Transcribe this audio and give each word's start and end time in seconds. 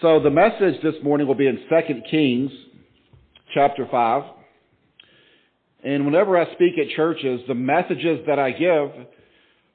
So 0.00 0.20
the 0.20 0.30
message 0.30 0.80
this 0.80 0.94
morning 1.02 1.26
will 1.26 1.34
be 1.34 1.48
in 1.48 1.58
2 1.68 2.02
Kings 2.08 2.52
chapter 3.52 3.84
5. 3.90 4.22
And 5.82 6.04
whenever 6.04 6.38
I 6.38 6.44
speak 6.54 6.74
at 6.78 6.94
churches, 6.94 7.40
the 7.48 7.56
messages 7.56 8.20
that 8.28 8.38
I 8.38 8.52
give 8.52 8.90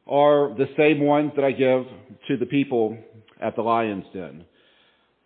are 0.08 0.56
the 0.56 0.68
same 0.78 1.02
ones 1.02 1.34
that 1.36 1.44
I 1.44 1.52
give 1.52 1.84
to 2.30 2.38
the 2.38 2.46
people 2.46 2.98
at 3.42 3.58
the 3.58 3.64
Lion's 3.64 4.06
Den. 4.14 4.46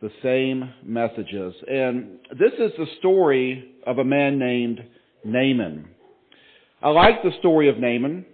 The 0.02 0.10
same 0.24 0.74
messages. 0.84 1.54
And 1.68 2.18
this 2.32 2.54
is 2.54 2.72
the 2.80 2.88
story 2.98 3.76
of 3.86 4.00
a 4.00 4.04
man 4.04 4.40
named 4.40 4.84
Naaman. 5.24 5.90
I 6.82 6.90
like 6.90 7.22
the 7.22 7.38
story 7.38 7.70
of 7.70 7.78
Naaman, 7.78 8.26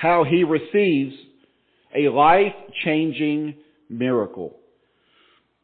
how 0.00 0.24
he 0.24 0.44
receives 0.44 1.14
a 1.94 2.08
life-changing 2.08 3.56
miracle. 3.90 4.56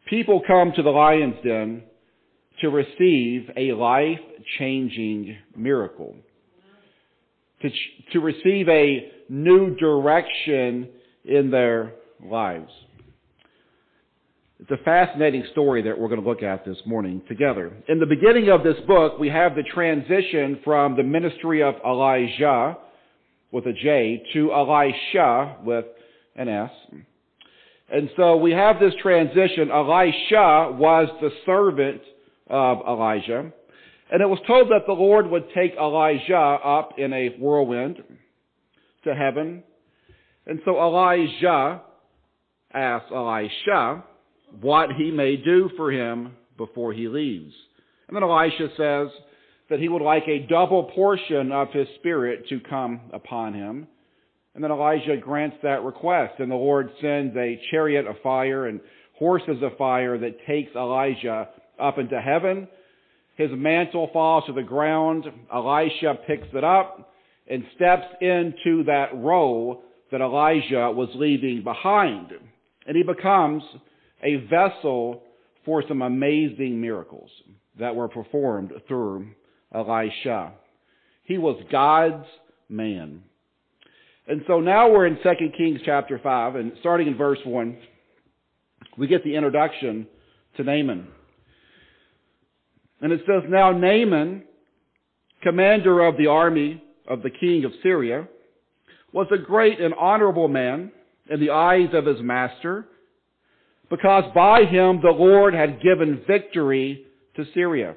People 0.09 0.41
come 0.47 0.73
to 0.75 0.83
the 0.83 0.91
Lion's 0.91 1.37
Den 1.45 1.83
to 2.61 2.71
receive 2.71 3.51
a 3.57 3.73
life-changing 3.73 5.37
miracle. 5.57 6.17
To, 7.63 7.71
to 8.13 8.21
receive 8.21 8.69
a 8.69 9.13
new 9.29 9.77
direction 9.77 10.89
in 11.25 11.51
their 11.51 11.95
lives. 12.25 12.71
It's 14.61 14.71
a 14.71 14.85
fascinating 14.85 15.45
story 15.53 15.83
that 15.83 15.99
we're 15.99 16.09
going 16.09 16.23
to 16.23 16.29
look 16.29 16.43
at 16.43 16.65
this 16.65 16.79
morning 16.85 17.23
together. 17.29 17.73
In 17.89 18.01
the 18.01 18.07
beginning 18.07 18.49
of 18.49 18.65
this 18.65 18.77
book, 18.87 19.19
we 19.19 19.29
have 19.29 19.55
the 19.55 19.63
transition 19.63 20.61
from 20.65 20.97
the 20.97 21.03
ministry 21.03 21.63
of 21.63 21.75
Elijah 21.87 22.77
with 23.53 23.67
a 23.67 23.73
J 23.73 24.23
to 24.33 24.53
Elisha 24.53 25.59
with 25.65 25.85
an 26.35 26.49
S. 26.49 26.71
And 27.91 28.11
so 28.17 28.37
we 28.37 28.53
have 28.53 28.79
this 28.79 28.95
transition. 29.01 29.71
Elisha 29.71 30.77
was 30.79 31.09
the 31.21 31.31
servant 31.47 32.03
of 32.49 32.79
Elijah. 32.87 33.53
And 34.11 34.23
it 34.23 34.29
was 34.29 34.39
told 34.47 34.69
that 34.69 34.87
the 34.87 34.93
Lord 34.93 35.27
would 35.31 35.45
take 35.55 35.75
Elijah 35.75 36.37
up 36.37 36.99
in 36.99 37.13
a 37.13 37.29
whirlwind 37.39 38.03
to 39.05 39.15
heaven. 39.15 39.63
And 40.47 40.61
so 40.65 40.79
Elijah 40.79 41.83
asked 42.73 43.13
Elisha 43.15 44.05
what 44.61 44.91
he 44.97 45.11
may 45.11 45.37
do 45.37 45.71
for 45.77 45.93
him 45.93 46.33
before 46.57 46.93
he 46.93 47.09
leaves. 47.09 47.55
And 48.09 48.17
then 48.17 48.23
Elisha 48.23 48.69
says 48.77 49.09
that 49.69 49.79
he 49.79 49.89
would 49.89 50.03
like 50.03 50.25
a 50.27 50.47
double 50.47 50.85
portion 50.85 51.53
of 51.53 51.71
his 51.73 51.87
spirit 51.99 52.49
to 52.49 52.61
come 52.61 53.01
upon 53.13 53.53
him. 53.53 53.87
And 54.59 54.65
then 54.65 54.73
Elijah 54.73 55.17
grants 55.17 55.57
that 55.63 55.85
request, 55.85 56.41
and 56.41 56.51
the 56.51 56.57
Lord 56.57 56.91
sends 57.01 57.37
a 57.37 57.61
chariot 57.71 58.09
of 58.09 58.17
fire 58.25 58.67
and 58.67 58.81
horses 59.17 59.63
of 59.63 59.77
fire 59.79 60.19
that 60.19 60.45
takes 60.49 60.75
Elijah 60.75 61.49
up 61.79 61.99
into 61.99 62.21
heaven. 62.21 62.67
His 63.37 63.51
mantle 63.53 64.11
falls 64.13 64.47
to 64.47 64.53
the 64.53 64.65
ground. 64.65 65.27
Elisha 65.55 66.19
picks 66.27 66.49
it 66.53 66.65
up 66.65 67.13
and 67.49 67.63
steps 67.77 68.07
into 68.21 68.83
that 68.87 69.11
role 69.15 69.85
that 70.11 70.21
Elijah 70.21 70.91
was 70.91 71.11
leaving 71.15 71.63
behind. 71.63 72.33
And 72.85 72.97
he 72.97 73.05
becomes 73.05 73.63
a 74.25 74.45
vessel 74.51 75.23
for 75.65 75.85
some 75.87 76.03
amazing 76.03 76.81
miracles 76.81 77.31
that 77.79 77.95
were 77.95 78.09
performed 78.09 78.73
through 78.89 79.29
Elisha. 79.73 80.51
He 81.23 81.39
was 81.39 81.63
God's 81.71 82.27
man. 82.69 83.23
And 84.29 84.43
so 84.47 84.61
now 84.61 84.91
we're 84.91 85.07
in 85.07 85.17
2 85.23 85.31
Kings 85.57 85.81
chapter 85.87 86.21
5, 86.23 86.57
and 86.57 86.73
starting 86.81 87.07
in 87.07 87.17
verse 87.17 87.39
1, 87.47 87.79
we 88.99 89.07
get 89.07 89.25
the 89.25 89.35
introduction 89.35 90.07
to 90.59 90.65
Naaman. 90.65 91.09
And 93.01 93.11
it 93.11 93.21
says, 93.21 93.45
Now 93.49 93.73
Naaman, 93.73 94.45
commander 95.43 96.05
of 96.05 96.19
the 96.19 96.27
army 96.27 96.83
of 97.09 97.23
the 97.23 97.31
king 97.31 97.65
of 97.65 97.73
Syria, 97.83 98.29
was 99.15 99.29
a 99.33 99.39
great 99.39 99.81
and 99.81 99.95
honorable 99.95 100.49
man 100.49 100.93
in 101.31 101.41
the 101.41 101.51
eyes 101.51 101.89
of 101.95 102.05
his 102.05 102.21
master, 102.21 102.87
because 103.89 104.25
by 104.35 104.65
him 104.65 105.01
the 105.01 105.11
Lord 105.11 105.55
had 105.55 105.81
given 105.81 106.23
victory 106.27 107.07
to 107.37 107.47
Syria. 107.55 107.95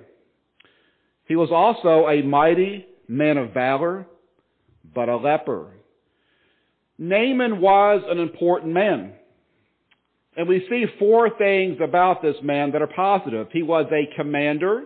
He 1.26 1.36
was 1.36 1.50
also 1.52 2.08
a 2.08 2.22
mighty 2.22 2.86
man 3.10 3.38
of 3.38 3.54
valor, 3.54 4.08
but 4.96 5.10
a 5.10 5.18
leper. 5.18 5.74
Naaman 7.02 7.60
was 7.60 8.04
an 8.08 8.20
important 8.20 8.74
man. 8.74 9.14
And 10.38 10.48
we 10.48 10.64
see 10.70 10.86
four 11.00 11.36
things 11.36 11.80
about 11.84 12.22
this 12.22 12.36
man 12.44 12.74
that 12.74 12.84
are 12.84 12.88
positive. 12.96 13.48
He 13.52 13.64
was 13.64 13.88
a 13.92 14.16
commander, 14.16 14.84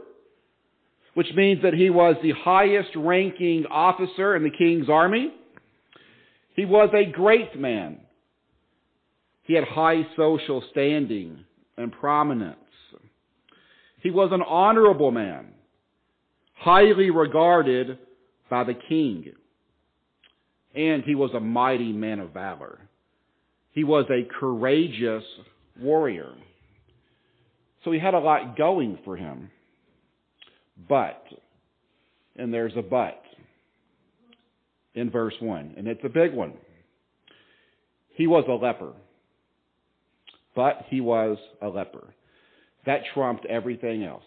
which 1.13 1.27
means 1.35 1.61
that 1.61 1.73
he 1.73 1.89
was 1.89 2.15
the 2.23 2.31
highest 2.31 2.91
ranking 2.95 3.65
officer 3.69 4.33
in 4.33 4.43
the 4.43 4.49
king's 4.49 4.89
army. 4.89 5.33
He 6.55 6.63
was 6.63 6.89
a 6.93 7.11
great 7.11 7.59
man. 7.59 7.99
He 9.43 9.53
had 9.53 9.65
high 9.65 10.07
social 10.15 10.63
standing 10.71 11.43
and 11.77 11.91
prominence. 11.91 12.55
He 14.01 14.09
was 14.09 14.29
an 14.31 14.41
honorable 14.41 15.11
man, 15.11 15.47
highly 16.53 17.09
regarded 17.09 17.99
by 18.49 18.63
the 18.63 18.75
king. 18.87 19.33
And 20.75 21.03
he 21.03 21.15
was 21.15 21.31
a 21.33 21.39
mighty 21.39 21.93
man 21.93 22.19
of 22.19 22.31
valor. 22.31 22.79
He 23.71 23.83
was 23.83 24.05
a 24.09 24.27
courageous 24.39 25.23
warrior. 25.79 26.33
So 27.83 27.91
he 27.91 27.99
had 27.99 28.13
a 28.13 28.19
lot 28.19 28.57
going 28.57 28.99
for 29.05 29.15
him. 29.15 29.51
But, 30.89 31.23
and 32.35 32.53
there's 32.53 32.73
a 32.75 32.81
but 32.81 33.21
in 34.93 35.11
verse 35.11 35.35
1, 35.39 35.75
and 35.77 35.87
it's 35.87 36.03
a 36.03 36.09
big 36.09 36.33
one. 36.33 36.53
He 38.15 38.27
was 38.27 38.45
a 38.47 38.53
leper. 38.53 38.93
But 40.55 40.85
he 40.89 41.01
was 41.01 41.37
a 41.61 41.67
leper. 41.67 42.13
That 42.85 43.01
trumped 43.13 43.45
everything 43.45 44.03
else. 44.03 44.23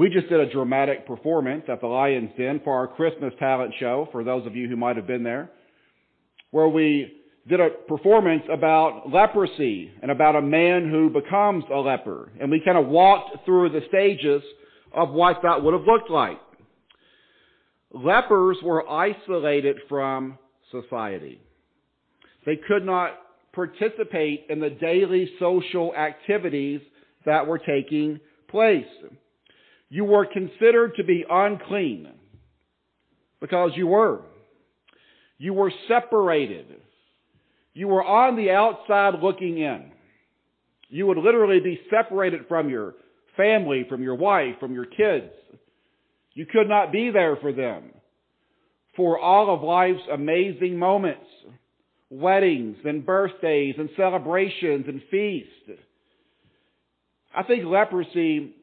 We 0.00 0.08
just 0.08 0.30
did 0.30 0.40
a 0.40 0.50
dramatic 0.50 1.06
performance 1.06 1.64
at 1.68 1.82
the 1.82 1.86
Lion's 1.86 2.30
Den 2.38 2.62
for 2.64 2.72
our 2.74 2.86
Christmas 2.86 3.34
talent 3.38 3.74
show, 3.78 4.08
for 4.10 4.24
those 4.24 4.46
of 4.46 4.56
you 4.56 4.66
who 4.66 4.74
might 4.74 4.96
have 4.96 5.06
been 5.06 5.22
there, 5.22 5.50
where 6.52 6.68
we 6.68 7.20
did 7.46 7.60
a 7.60 7.68
performance 7.86 8.42
about 8.50 9.12
leprosy 9.12 9.92
and 10.00 10.10
about 10.10 10.36
a 10.36 10.40
man 10.40 10.88
who 10.88 11.10
becomes 11.10 11.64
a 11.70 11.76
leper. 11.76 12.32
And 12.40 12.50
we 12.50 12.62
kind 12.64 12.78
of 12.78 12.86
walked 12.86 13.44
through 13.44 13.72
the 13.72 13.82
stages 13.88 14.40
of 14.94 15.10
what 15.10 15.40
that 15.42 15.62
would 15.62 15.74
have 15.74 15.84
looked 15.84 16.08
like. 16.08 16.40
Lepers 17.92 18.56
were 18.62 18.88
isolated 18.88 19.76
from 19.86 20.38
society. 20.70 21.42
They 22.46 22.56
could 22.56 22.86
not 22.86 23.18
participate 23.52 24.46
in 24.48 24.60
the 24.60 24.70
daily 24.70 25.30
social 25.38 25.94
activities 25.94 26.80
that 27.26 27.46
were 27.46 27.58
taking 27.58 28.18
place. 28.48 28.86
You 29.90 30.04
were 30.04 30.24
considered 30.24 30.94
to 30.96 31.04
be 31.04 31.24
unclean 31.28 32.08
because 33.40 33.72
you 33.74 33.88
were. 33.88 34.22
You 35.36 35.52
were 35.52 35.72
separated. 35.88 36.66
You 37.74 37.88
were 37.88 38.04
on 38.04 38.36
the 38.36 38.50
outside 38.50 39.14
looking 39.22 39.58
in. 39.58 39.90
You 40.88 41.06
would 41.06 41.18
literally 41.18 41.60
be 41.60 41.80
separated 41.90 42.42
from 42.48 42.68
your 42.70 42.94
family, 43.36 43.84
from 43.88 44.02
your 44.02 44.14
wife, 44.14 44.56
from 44.60 44.74
your 44.74 44.86
kids. 44.86 45.32
You 46.34 46.46
could 46.46 46.68
not 46.68 46.92
be 46.92 47.10
there 47.10 47.36
for 47.36 47.52
them 47.52 47.90
for 48.96 49.18
all 49.18 49.54
of 49.54 49.62
life's 49.62 50.06
amazing 50.12 50.78
moments, 50.78 51.26
weddings 52.10 52.76
and 52.84 53.06
birthdays 53.06 53.76
and 53.78 53.88
celebrations 53.96 54.84
and 54.88 55.00
feasts. 55.10 55.80
I 57.34 57.44
think 57.44 57.64
leprosy 57.64 58.54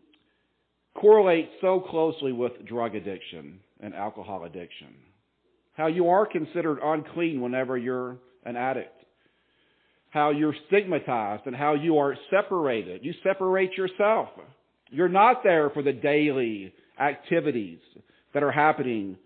correlates 0.99 1.51
so 1.61 1.79
closely 1.79 2.31
with 2.31 2.65
drug 2.65 2.95
addiction 2.95 3.59
and 3.79 3.93
alcohol 3.93 4.43
addiction. 4.43 4.87
How 5.73 5.87
you 5.87 6.09
are 6.09 6.25
considered 6.25 6.79
unclean 6.83 7.39
whenever 7.39 7.77
you're 7.77 8.17
an 8.43 8.55
addict. 8.55 8.93
How 10.09 10.31
you're 10.31 10.55
stigmatized 10.67 11.43
and 11.45 11.55
how 11.55 11.75
you 11.75 11.99
are 11.99 12.17
separated. 12.31 13.05
You 13.05 13.13
separate 13.23 13.77
yourself. 13.77 14.29
You're 14.89 15.09
not 15.09 15.43
there 15.43 15.69
for 15.69 15.83
the 15.83 15.93
daily 15.93 16.73
activities 16.99 17.79
that 18.33 18.41
are 18.41 18.51
happening 18.51 19.17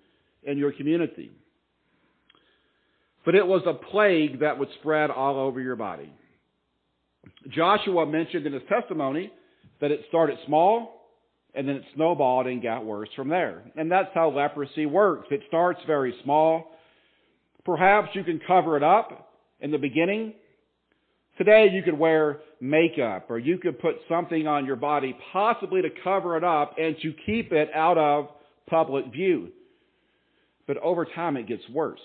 in 0.43 0.57
your 0.57 0.73
community. 0.73 1.31
But 3.23 3.35
it 3.35 3.45
was 3.45 3.61
a 3.65 3.73
plague 3.73 4.41
that 4.41 4.57
would 4.57 4.69
spread 4.79 5.11
all 5.11 5.37
over 5.37 5.61
your 5.61 5.75
body. 5.75 6.11
Joshua 7.49 8.05
mentioned 8.05 8.47
in 8.47 8.53
his 8.53 8.63
testimony 8.67 9.31
that 9.79 9.91
it 9.91 10.01
started 10.09 10.37
small 10.47 11.00
and 11.53 11.67
then 11.67 11.75
it 11.77 11.83
snowballed 11.95 12.47
and 12.47 12.61
got 12.61 12.85
worse 12.85 13.09
from 13.15 13.29
there. 13.29 13.63
And 13.75 13.91
that's 13.91 14.09
how 14.13 14.29
leprosy 14.29 14.85
works. 14.85 15.27
It 15.31 15.41
starts 15.47 15.79
very 15.85 16.13
small. 16.23 16.71
Perhaps 17.65 18.09
you 18.13 18.23
can 18.23 18.39
cover 18.47 18.77
it 18.77 18.83
up 18.83 19.33
in 19.59 19.71
the 19.71 19.77
beginning 19.77 20.33
Today 21.37 21.69
you 21.71 21.81
could 21.81 21.97
wear 21.97 22.39
makeup 22.59 23.31
or 23.31 23.39
you 23.39 23.57
could 23.57 23.79
put 23.79 23.95
something 24.07 24.45
on 24.45 24.65
your 24.65 24.75
body 24.75 25.17
possibly 25.33 25.81
to 25.81 25.89
cover 26.03 26.37
it 26.37 26.43
up 26.43 26.75
and 26.77 26.95
to 27.01 27.13
keep 27.25 27.51
it 27.51 27.69
out 27.73 27.97
of 27.97 28.27
public 28.69 29.11
view. 29.11 29.49
But 30.67 30.77
over 30.77 31.03
time 31.03 31.37
it 31.37 31.47
gets 31.47 31.67
worse. 31.69 31.99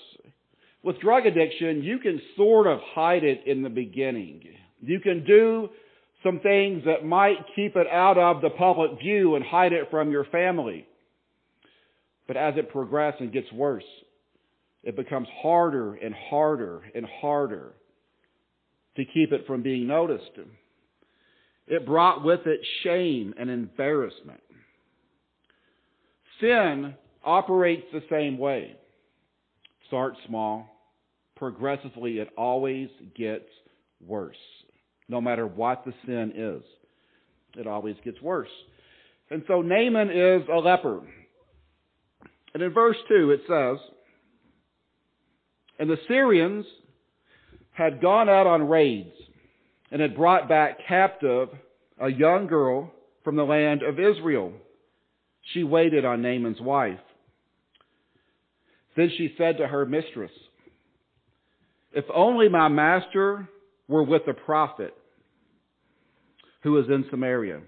With 0.82 1.00
drug 1.00 1.26
addiction, 1.26 1.82
you 1.82 1.98
can 1.98 2.18
sort 2.36 2.66
of 2.66 2.78
hide 2.94 3.24
it 3.24 3.42
in 3.46 3.62
the 3.62 3.68
beginning. 3.68 4.42
You 4.80 5.00
can 5.00 5.24
do 5.24 5.68
some 6.22 6.40
things 6.40 6.84
that 6.86 7.04
might 7.04 7.38
keep 7.54 7.76
it 7.76 7.86
out 7.86 8.18
of 8.18 8.42
the 8.42 8.50
public 8.50 8.98
view 8.98 9.36
and 9.36 9.44
hide 9.44 9.72
it 9.72 9.88
from 9.90 10.10
your 10.10 10.24
family. 10.26 10.86
But 12.26 12.36
as 12.36 12.54
it 12.56 12.70
progresses 12.70 13.20
and 13.20 13.32
gets 13.32 13.50
worse, 13.52 13.84
it 14.82 14.96
becomes 14.96 15.28
harder 15.42 15.94
and 15.94 16.14
harder 16.14 16.82
and 16.94 17.06
harder 17.20 17.72
to 18.96 19.04
keep 19.04 19.32
it 19.32 19.46
from 19.46 19.62
being 19.62 19.86
noticed. 19.86 20.30
It 21.66 21.86
brought 21.86 22.24
with 22.24 22.46
it 22.46 22.60
shame 22.82 23.34
and 23.38 23.50
embarrassment. 23.50 24.40
Sin 26.40 26.94
operates 27.24 27.86
the 27.92 28.02
same 28.10 28.38
way. 28.38 28.76
Start 29.88 30.14
small. 30.26 30.66
Progressively, 31.36 32.18
it 32.18 32.28
always 32.36 32.88
gets 33.16 33.48
worse. 34.04 34.36
No 35.08 35.20
matter 35.20 35.46
what 35.46 35.84
the 35.84 35.94
sin 36.04 36.32
is, 36.34 36.62
it 37.56 37.66
always 37.66 37.96
gets 38.04 38.20
worse. 38.20 38.48
And 39.30 39.42
so 39.46 39.62
Naaman 39.62 40.10
is 40.10 40.42
a 40.52 40.58
leper. 40.58 41.00
And 42.54 42.62
in 42.62 42.72
verse 42.72 42.96
2 43.08 43.30
it 43.30 43.40
says, 43.48 43.78
And 45.78 45.90
the 45.90 45.98
Syrians 46.08 46.64
had 47.72 48.00
gone 48.00 48.28
out 48.28 48.46
on 48.46 48.68
raids 48.68 49.14
and 49.90 50.00
had 50.00 50.16
brought 50.16 50.48
back 50.48 50.78
captive 50.88 51.48
a 52.00 52.08
young 52.08 52.46
girl 52.46 52.92
from 53.24 53.36
the 53.36 53.44
land 53.44 53.82
of 53.82 53.98
Israel. 53.98 54.52
She 55.52 55.62
waited 55.62 56.04
on 56.04 56.22
Naaman's 56.22 56.60
wife. 56.60 56.98
Then 58.96 59.10
she 59.16 59.34
said 59.36 59.58
to 59.58 59.66
her 59.66 59.84
mistress, 59.84 60.30
If 61.92 62.06
only 62.12 62.48
my 62.48 62.68
master 62.68 63.48
were 63.88 64.02
with 64.02 64.22
the 64.26 64.34
prophet 64.34 64.94
who 66.62 66.72
was 66.72 66.86
in 66.88 67.04
Samaria, 67.10 67.60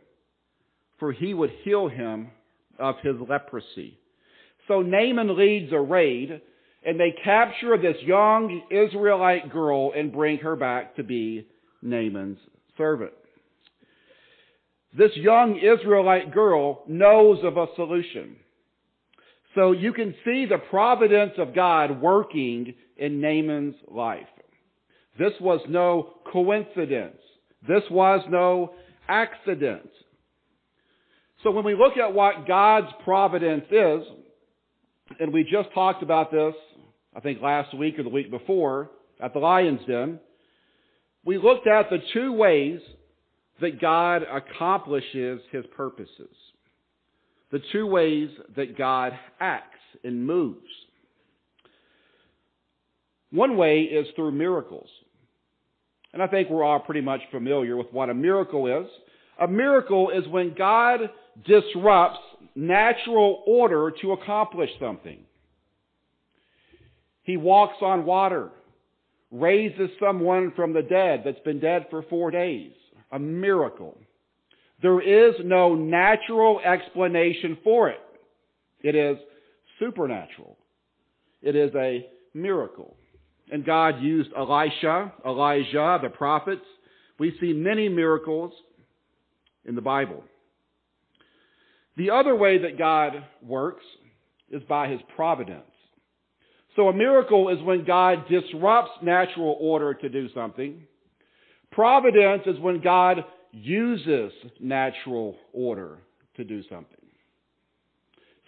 for 0.98 1.12
he 1.12 1.34
would 1.34 1.50
heal 1.62 1.88
him 1.88 2.30
of 2.78 2.96
his 3.02 3.14
leprosy. 3.28 3.98
So 4.66 4.82
Naaman 4.82 5.36
leads 5.36 5.72
a 5.72 5.80
raid 5.80 6.40
and 6.84 6.98
they 6.98 7.14
capture 7.24 7.76
this 7.76 7.96
young 8.02 8.62
Israelite 8.70 9.52
girl 9.52 9.92
and 9.96 10.12
bring 10.12 10.38
her 10.38 10.56
back 10.56 10.96
to 10.96 11.02
be 11.02 11.46
Naaman's 11.82 12.38
servant. 12.76 13.12
This 14.96 15.10
young 15.16 15.58
Israelite 15.58 16.32
girl 16.32 16.82
knows 16.88 17.38
of 17.44 17.56
a 17.56 17.66
solution. 17.76 18.36
So 19.54 19.72
you 19.72 19.92
can 19.92 20.14
see 20.24 20.46
the 20.46 20.58
providence 20.70 21.32
of 21.38 21.54
God 21.54 22.00
working 22.00 22.74
in 22.96 23.20
Naaman's 23.20 23.74
life. 23.88 24.26
This 25.18 25.32
was 25.40 25.60
no 25.68 26.14
coincidence. 26.32 27.18
This 27.66 27.82
was 27.90 28.24
no 28.28 28.74
accident. 29.08 29.90
So 31.42 31.50
when 31.50 31.64
we 31.64 31.74
look 31.74 31.96
at 31.96 32.12
what 32.12 32.46
God's 32.46 32.88
providence 33.04 33.64
is, 33.70 34.02
and 35.18 35.32
we 35.32 35.44
just 35.44 35.72
talked 35.74 36.02
about 36.02 36.30
this, 36.30 36.54
I 37.16 37.20
think 37.20 37.40
last 37.40 37.76
week 37.76 37.98
or 37.98 38.02
the 38.02 38.08
week 38.08 38.30
before, 38.30 38.90
at 39.20 39.32
the 39.32 39.40
Lion's 39.40 39.80
Den, 39.86 40.20
we 41.24 41.38
looked 41.38 41.66
at 41.66 41.90
the 41.90 41.98
two 42.12 42.32
ways 42.32 42.80
that 43.60 43.80
God 43.80 44.22
accomplishes 44.22 45.40
His 45.50 45.64
purposes. 45.76 46.34
The 47.50 47.60
two 47.72 47.86
ways 47.86 48.30
that 48.56 48.76
God 48.76 49.12
acts 49.40 49.78
and 50.04 50.26
moves. 50.26 50.60
One 53.30 53.56
way 53.56 53.82
is 53.82 54.06
through 54.14 54.32
miracles. 54.32 54.88
And 56.18 56.24
I 56.24 56.26
think 56.32 56.50
we're 56.50 56.64
all 56.64 56.80
pretty 56.80 57.00
much 57.00 57.20
familiar 57.30 57.76
with 57.76 57.92
what 57.92 58.10
a 58.10 58.14
miracle 58.14 58.66
is. 58.66 58.90
A 59.40 59.46
miracle 59.46 60.10
is 60.10 60.26
when 60.26 60.52
God 60.52 60.98
disrupts 61.46 62.18
natural 62.56 63.44
order 63.46 63.92
to 64.00 64.10
accomplish 64.10 64.68
something. 64.80 65.20
He 67.22 67.36
walks 67.36 67.76
on 67.82 68.04
water, 68.04 68.50
raises 69.30 69.90
someone 70.00 70.52
from 70.56 70.72
the 70.72 70.82
dead 70.82 71.22
that's 71.24 71.38
been 71.44 71.60
dead 71.60 71.86
for 71.88 72.02
four 72.10 72.32
days. 72.32 72.72
A 73.12 73.18
miracle. 73.20 73.96
There 74.82 75.00
is 75.00 75.36
no 75.44 75.76
natural 75.76 76.58
explanation 76.58 77.58
for 77.62 77.90
it. 77.90 78.00
It 78.80 78.96
is 78.96 79.18
supernatural. 79.78 80.58
It 81.42 81.54
is 81.54 81.72
a 81.76 82.04
miracle. 82.34 82.96
And 83.50 83.64
God 83.64 84.02
used 84.02 84.30
Elisha, 84.36 85.12
Elijah, 85.24 85.98
the 86.02 86.10
prophets. 86.10 86.64
We 87.18 87.36
see 87.40 87.52
many 87.52 87.88
miracles 87.88 88.52
in 89.64 89.74
the 89.74 89.80
Bible. 89.80 90.22
The 91.96 92.10
other 92.10 92.36
way 92.36 92.58
that 92.58 92.78
God 92.78 93.24
works 93.42 93.84
is 94.50 94.62
by 94.68 94.88
His 94.88 95.00
providence. 95.16 95.64
So 96.76 96.88
a 96.88 96.92
miracle 96.92 97.48
is 97.48 97.60
when 97.64 97.84
God 97.84 98.28
disrupts 98.28 98.92
natural 99.02 99.56
order 99.60 99.94
to 99.94 100.08
do 100.08 100.28
something. 100.32 100.86
Providence 101.72 102.42
is 102.46 102.58
when 102.60 102.80
God 102.80 103.24
uses 103.50 104.32
natural 104.60 105.36
order 105.52 105.98
to 106.36 106.44
do 106.44 106.62
something. 106.70 106.94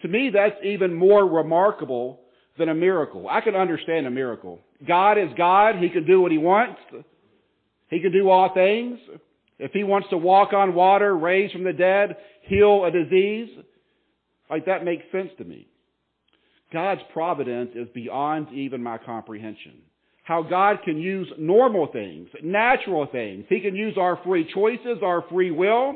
To 0.01 0.07
me, 0.07 0.31
that's 0.33 0.55
even 0.63 0.93
more 0.93 1.27
remarkable 1.27 2.20
than 2.61 2.69
a 2.69 2.75
miracle. 2.75 3.27
I 3.27 3.41
can 3.41 3.55
understand 3.55 4.05
a 4.05 4.11
miracle. 4.11 4.59
God 4.87 5.17
is 5.17 5.29
God. 5.35 5.77
He 5.77 5.89
can 5.89 6.05
do 6.05 6.21
what 6.21 6.31
He 6.31 6.37
wants. 6.37 6.79
He 7.89 7.99
can 7.99 8.11
do 8.11 8.29
all 8.29 8.53
things. 8.53 8.99
If 9.57 9.71
He 9.71 9.83
wants 9.83 10.09
to 10.11 10.17
walk 10.17 10.53
on 10.53 10.75
water, 10.75 11.17
raise 11.17 11.51
from 11.51 11.63
the 11.63 11.73
dead, 11.73 12.17
heal 12.43 12.85
a 12.85 12.91
disease, 12.91 13.49
like 14.47 14.67
that 14.67 14.85
makes 14.85 15.03
sense 15.11 15.29
to 15.39 15.43
me. 15.43 15.67
God's 16.71 17.01
providence 17.13 17.71
is 17.73 17.87
beyond 17.95 18.53
even 18.53 18.83
my 18.83 18.99
comprehension. 18.99 19.81
How 20.23 20.43
God 20.43 20.77
can 20.85 20.99
use 20.99 21.27
normal 21.39 21.87
things, 21.87 22.29
natural 22.43 23.07
things. 23.11 23.45
He 23.49 23.59
can 23.59 23.75
use 23.75 23.97
our 23.97 24.19
free 24.23 24.47
choices, 24.53 24.99
our 25.03 25.25
free 25.31 25.49
will, 25.49 25.95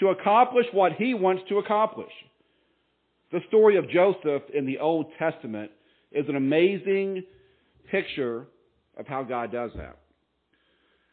to 0.00 0.08
accomplish 0.08 0.66
what 0.72 0.92
He 0.92 1.12
wants 1.12 1.42
to 1.50 1.58
accomplish. 1.58 2.12
The 3.30 3.40
story 3.48 3.76
of 3.76 3.90
Joseph 3.90 4.44
in 4.54 4.64
the 4.64 4.78
Old 4.78 5.06
Testament 5.18 5.70
is 6.12 6.28
an 6.28 6.36
amazing 6.36 7.24
picture 7.90 8.46
of 8.96 9.06
how 9.06 9.22
God 9.22 9.52
does 9.52 9.70
that. 9.76 9.98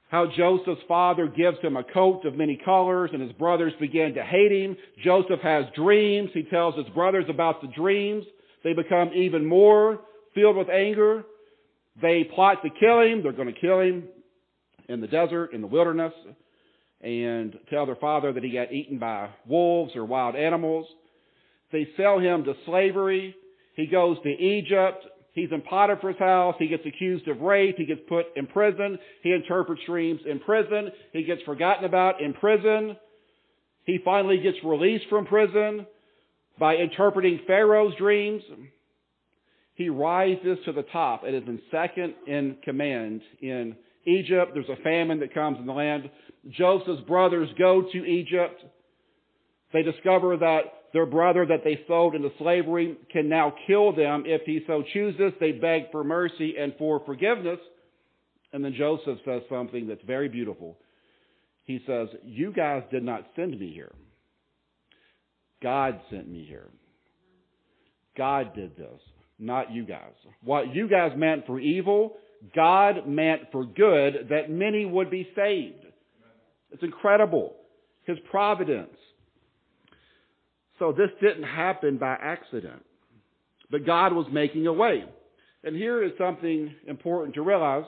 How 0.09 0.27
Joseph's 0.37 0.81
father 0.87 1.27
gives 1.27 1.57
him 1.59 1.75
a 1.75 1.83
coat 1.83 2.25
of 2.25 2.35
many 2.35 2.59
colors 2.63 3.09
and 3.11 3.21
his 3.21 3.31
brothers 3.33 3.73
begin 3.79 4.13
to 4.13 4.23
hate 4.23 4.51
him. 4.51 4.77
Joseph 5.03 5.39
has 5.41 5.65
dreams. 5.75 6.29
He 6.33 6.43
tells 6.43 6.75
his 6.75 6.87
brothers 6.93 7.25
about 7.27 7.61
the 7.61 7.67
dreams. 7.67 8.23
They 8.63 8.73
become 8.73 9.11
even 9.13 9.45
more 9.45 9.99
filled 10.33 10.57
with 10.57 10.69
anger. 10.69 11.23
They 12.01 12.23
plot 12.23 12.61
to 12.63 12.69
kill 12.79 13.01
him. 13.01 13.23
They're 13.23 13.31
going 13.31 13.53
to 13.53 13.59
kill 13.59 13.79
him 13.79 14.03
in 14.87 15.01
the 15.01 15.07
desert, 15.07 15.53
in 15.53 15.61
the 15.61 15.67
wilderness, 15.67 16.13
and 17.01 17.57
tell 17.69 17.85
their 17.85 17.95
father 17.95 18.31
that 18.33 18.43
he 18.43 18.51
got 18.51 18.71
eaten 18.71 18.99
by 18.99 19.29
wolves 19.47 19.95
or 19.95 20.05
wild 20.05 20.35
animals. 20.35 20.87
They 21.71 21.87
sell 21.97 22.19
him 22.19 22.43
to 22.45 22.53
slavery. 22.65 23.35
He 23.75 23.87
goes 23.87 24.17
to 24.23 24.29
Egypt. 24.29 25.05
He's 25.33 25.51
in 25.51 25.61
Potiphar's 25.61 26.17
house. 26.17 26.55
He 26.59 26.67
gets 26.67 26.85
accused 26.85 27.27
of 27.27 27.41
rape. 27.41 27.75
He 27.77 27.85
gets 27.85 28.01
put 28.07 28.25
in 28.35 28.47
prison. 28.47 28.97
He 29.21 29.33
interprets 29.33 29.81
dreams 29.85 30.21
in 30.25 30.39
prison. 30.39 30.89
He 31.11 31.23
gets 31.23 31.41
forgotten 31.43 31.83
about 31.83 32.21
in 32.21 32.33
prison. 32.33 32.95
He 33.83 33.99
finally 34.03 34.39
gets 34.39 34.57
released 34.63 35.05
from 35.09 35.25
prison 35.25 35.85
by 36.57 36.77
interpreting 36.77 37.41
Pharaoh's 37.45 37.93
dreams. 37.97 38.41
He 39.75 39.89
rises 39.89 40.57
to 40.65 40.71
the 40.71 40.83
top 40.83 41.23
and 41.25 41.35
is 41.35 41.43
in 41.47 41.61
second 41.69 42.13
in 42.27 42.57
command 42.63 43.21
in 43.41 43.75
Egypt. 44.05 44.51
There's 44.53 44.69
a 44.69 44.81
famine 44.83 45.19
that 45.19 45.33
comes 45.33 45.59
in 45.59 45.65
the 45.65 45.73
land. 45.73 46.09
Joseph's 46.49 47.01
brothers 47.01 47.49
go 47.57 47.83
to 47.91 48.05
Egypt. 48.05 48.63
They 49.73 49.83
discover 49.83 50.37
that 50.37 50.61
their 50.95 51.05
brother 51.05 51.45
that 51.45 51.65
they 51.65 51.77
sold 51.89 52.15
into 52.15 52.29
slavery 52.39 52.97
can 53.11 53.27
now 53.27 53.53
kill 53.67 53.93
them 53.93 54.23
if 54.25 54.43
he 54.45 54.61
so 54.65 54.81
chooses. 54.93 55.33
They 55.41 55.51
beg 55.51 55.91
for 55.91 56.05
mercy 56.05 56.55
and 56.57 56.73
for 56.77 57.01
forgiveness. 57.05 57.59
And 58.53 58.63
then 58.63 58.73
Joseph 58.77 59.17
says 59.25 59.41
something 59.49 59.89
that's 59.89 60.01
very 60.07 60.29
beautiful. 60.29 60.77
He 61.65 61.81
says, 61.85 62.07
You 62.23 62.53
guys 62.53 62.83
did 62.91 63.03
not 63.03 63.27
send 63.35 63.59
me 63.59 63.73
here. 63.73 63.91
God 65.61 65.99
sent 66.09 66.29
me 66.29 66.45
here. 66.47 66.69
God 68.15 68.55
did 68.55 68.77
this, 68.77 69.01
not 69.37 69.73
you 69.73 69.85
guys. 69.85 70.13
What 70.45 70.73
you 70.73 70.87
guys 70.87 71.11
meant 71.17 71.45
for 71.45 71.59
evil, 71.59 72.13
God 72.55 73.05
meant 73.05 73.41
for 73.51 73.65
good 73.65 74.29
that 74.29 74.49
many 74.49 74.85
would 74.85 75.11
be 75.11 75.27
saved. 75.35 75.83
It's 76.71 76.83
incredible. 76.83 77.53
His 78.05 78.17
providence. 78.31 78.95
So 80.79 80.91
this 80.91 81.09
didn't 81.21 81.43
happen 81.43 81.97
by 81.97 82.17
accident. 82.21 82.83
But 83.71 83.85
God 83.85 84.13
was 84.13 84.27
making 84.31 84.67
a 84.67 84.73
way. 84.73 85.05
And 85.63 85.75
here 85.75 86.03
is 86.03 86.11
something 86.17 86.73
important 86.87 87.35
to 87.35 87.41
realize 87.41 87.85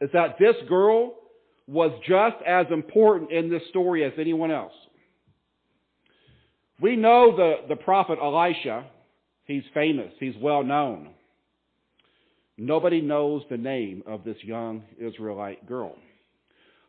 is 0.00 0.10
that 0.12 0.36
this 0.38 0.56
girl 0.68 1.14
was 1.66 1.92
just 2.06 2.36
as 2.46 2.66
important 2.70 3.32
in 3.32 3.50
this 3.50 3.62
story 3.70 4.04
as 4.04 4.12
anyone 4.18 4.50
else. 4.50 4.72
We 6.80 6.96
know 6.96 7.36
the, 7.36 7.68
the 7.68 7.76
prophet 7.76 8.18
Elisha. 8.22 8.86
He's 9.44 9.62
famous. 9.74 10.12
He's 10.18 10.34
well 10.40 10.62
known. 10.62 11.10
Nobody 12.56 13.00
knows 13.00 13.42
the 13.50 13.56
name 13.56 14.02
of 14.06 14.24
this 14.24 14.36
young 14.42 14.82
Israelite 15.00 15.66
girl. 15.66 15.96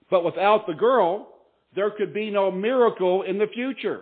But 0.09 0.23
without 0.23 0.67
the 0.67 0.73
girl, 0.73 1.27
there 1.75 1.89
could 1.91 2.13
be 2.13 2.29
no 2.29 2.51
miracle 2.51 3.23
in 3.23 3.37
the 3.37 3.47
future. 3.47 4.01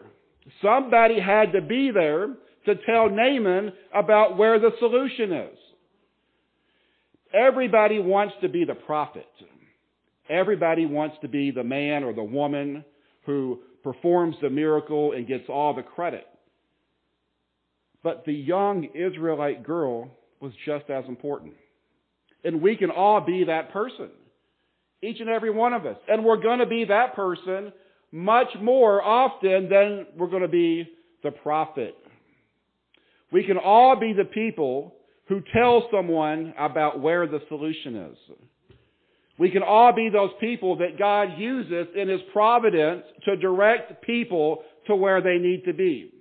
Somebody 0.62 1.20
had 1.20 1.54
to 1.54 1.62
be 1.62 1.92
there 1.92 2.28
to 2.66 2.76
tell 2.86 3.10
Naaman 3.10 3.74
about 3.94 4.38
where 4.38 4.60
the 4.60 4.72
solution 4.80 5.32
is. 5.32 5.58
Everybody 7.34 8.00
wants 8.00 8.34
to 8.42 8.50
be 8.50 8.66
the 8.66 8.76
prophet. 8.76 9.26
Everybody 10.30 10.86
wants 10.86 11.18
to 11.22 11.28
be 11.28 11.52
the 11.52 11.64
man 11.64 12.04
or 12.04 12.14
the 12.14 12.24
woman 12.24 12.86
who 13.26 13.60
performs 13.84 14.36
the 14.42 14.50
miracle 14.50 15.14
and 15.14 15.28
gets 15.28 15.46
all 15.50 15.74
the 15.74 15.82
credit. 15.82 16.26
But 18.04 18.26
the 18.26 18.34
young 18.34 18.88
Israelite 18.96 19.64
girl 19.64 20.10
was 20.40 20.52
just 20.66 20.90
as 20.90 21.06
important. 21.08 21.54
And 22.44 22.62
we 22.62 22.76
can 22.76 22.90
all 22.90 23.22
be 23.22 23.46
that 23.46 23.72
person. 23.72 24.10
Each 25.04 25.20
and 25.20 25.30
every 25.30 25.52
one 25.52 25.74
of 25.74 25.86
us. 25.86 25.98
And 26.08 26.24
we're 26.24 26.42
going 26.42 26.60
to 26.60 26.66
be 26.66 26.86
that 26.86 27.16
person 27.16 27.72
much 28.12 28.48
more 28.62 29.02
often 29.02 29.70
than 29.70 30.08
we're 30.18 30.28
going 30.28 30.42
to 30.42 30.48
be 30.48 30.88
the 31.24 31.32
prophet. 31.32 31.96
We 33.32 33.44
can 33.44 33.58
all 33.58 33.96
be 33.96 34.14
the 34.14 34.26
people 34.26 34.96
who 35.28 35.42
tell 35.54 35.88
someone 35.92 36.54
about 36.60 37.00
where 37.00 37.26
the 37.26 37.40
solution 37.48 37.96
is. 37.96 38.18
We 39.40 39.50
can 39.50 39.64
all 39.64 39.94
be 39.94 40.10
those 40.10 40.32
people 40.40 40.78
that 40.78 41.00
God 41.00 41.40
uses 41.40 41.88
in 41.96 42.10
His 42.10 42.22
providence 42.34 43.04
to 43.26 43.38
direct 43.38 44.04
people 44.04 44.64
to 44.88 44.96
where 44.96 45.22
they 45.22 45.38
need 45.38 45.64
to 45.66 45.74
be, 45.74 46.12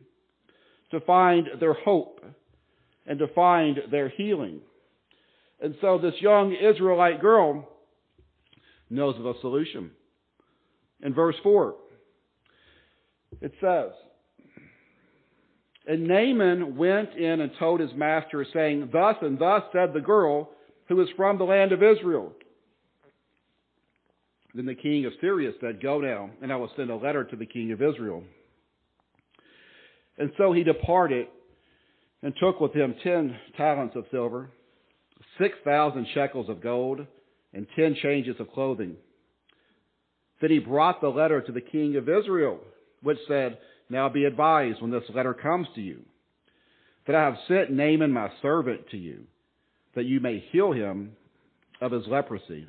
to 0.92 1.00
find 1.00 1.48
their 1.58 1.74
hope 1.74 2.24
and 3.06 3.18
to 3.18 3.26
find 3.28 3.78
their 3.90 4.08
healing. 4.10 4.60
And 5.60 5.74
so 5.80 5.98
this 5.98 6.14
young 6.20 6.54
Israelite 6.54 7.20
girl 7.20 7.68
knows 8.88 9.16
of 9.18 9.26
a 9.26 9.34
solution. 9.40 9.90
In 11.02 11.14
verse 11.14 11.36
4, 11.42 11.74
it 13.40 13.52
says, 13.60 13.90
And 15.86 16.06
Naaman 16.06 16.76
went 16.76 17.14
in 17.14 17.40
and 17.40 17.50
told 17.58 17.80
his 17.80 17.92
master, 17.94 18.44
saying, 18.52 18.90
Thus 18.92 19.16
and 19.22 19.38
thus 19.38 19.62
said 19.72 19.92
the 19.92 20.00
girl 20.00 20.50
who 20.88 21.00
is 21.00 21.08
from 21.16 21.38
the 21.38 21.44
land 21.44 21.72
of 21.72 21.82
Israel. 21.82 22.32
Then 24.54 24.66
the 24.66 24.74
king 24.74 25.04
of 25.06 25.12
Syria 25.20 25.52
said, 25.60 25.80
Go 25.80 26.00
now, 26.00 26.30
and 26.42 26.52
I 26.52 26.56
will 26.56 26.70
send 26.76 26.90
a 26.90 26.96
letter 26.96 27.24
to 27.24 27.36
the 27.36 27.46
king 27.46 27.72
of 27.72 27.80
Israel. 27.80 28.24
And 30.18 30.32
so 30.36 30.52
he 30.52 30.64
departed 30.64 31.28
and 32.22 32.34
took 32.38 32.60
with 32.60 32.74
him 32.74 32.94
ten 33.02 33.36
talents 33.56 33.96
of 33.96 34.04
silver, 34.10 34.50
six 35.40 35.56
thousand 35.64 36.06
shekels 36.12 36.48
of 36.50 36.60
gold, 36.60 37.06
and 37.54 37.66
ten 37.74 37.96
changes 38.02 38.36
of 38.38 38.50
clothing. 38.52 38.96
Then 40.40 40.50
he 40.50 40.58
brought 40.58 41.00
the 41.00 41.08
letter 41.08 41.40
to 41.40 41.52
the 41.52 41.60
king 41.60 41.96
of 41.96 42.08
Israel, 42.08 42.60
which 43.02 43.18
said, 43.28 43.58
Now 43.88 44.08
be 44.08 44.24
advised 44.24 44.80
when 44.80 44.90
this 44.90 45.04
letter 45.14 45.34
comes 45.34 45.66
to 45.74 45.80
you, 45.80 46.00
that 47.06 47.16
I 47.16 47.24
have 47.24 47.36
sent 47.48 47.70
Naaman 47.70 48.12
my 48.12 48.30
servant 48.42 48.88
to 48.90 48.96
you, 48.96 49.24
that 49.94 50.04
you 50.04 50.20
may 50.20 50.44
heal 50.50 50.72
him 50.72 51.12
of 51.80 51.92
his 51.92 52.06
leprosy. 52.06 52.66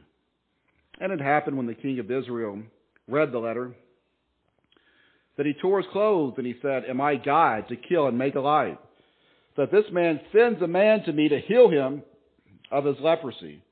And 0.99 1.11
it 1.11 1.21
happened 1.21 1.57
when 1.57 1.67
the 1.67 1.73
king 1.73 1.99
of 1.99 2.11
Israel 2.11 2.61
read 3.07 3.31
the 3.31 3.39
letter 3.39 3.73
that 5.37 5.45
he 5.45 5.53
tore 5.53 5.81
his 5.81 5.91
clothes 5.91 6.35
and 6.37 6.45
he 6.45 6.55
said, 6.61 6.83
Am 6.87 7.01
I 7.01 7.15
God 7.15 7.67
to 7.69 7.75
kill 7.75 8.07
and 8.07 8.17
make 8.17 8.35
alive? 8.35 8.77
That 9.57 9.71
this 9.71 9.85
man 9.91 10.19
sends 10.31 10.61
a 10.61 10.67
man 10.67 11.03
to 11.05 11.13
me 11.13 11.29
to 11.29 11.39
heal 11.39 11.69
him 11.69 12.03
of 12.71 12.85
his 12.85 12.97
leprosy. 12.99 13.63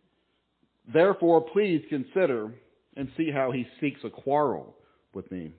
Therefore, 0.92 1.46
please 1.54 1.84
consider 1.90 2.52
and 3.00 3.08
see 3.16 3.32
how 3.32 3.50
he 3.52 3.66
seeks 3.80 4.02
a 4.04 4.10
quarrel 4.10 4.76
with 5.14 5.32
me. 5.32 5.54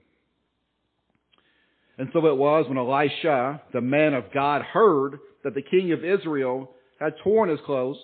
And 1.97 2.07
so 2.13 2.27
it 2.27 2.37
was 2.37 2.67
when 2.69 2.77
Elisha, 2.77 3.63
the 3.73 3.81
man 3.81 4.13
of 4.13 4.31
God, 4.31 4.61
heard 4.61 5.17
that 5.43 5.55
the 5.55 5.63
king 5.63 5.91
of 5.91 6.05
Israel 6.05 6.69
had 6.99 7.15
torn 7.23 7.49
his 7.49 7.59
clothes 7.65 7.97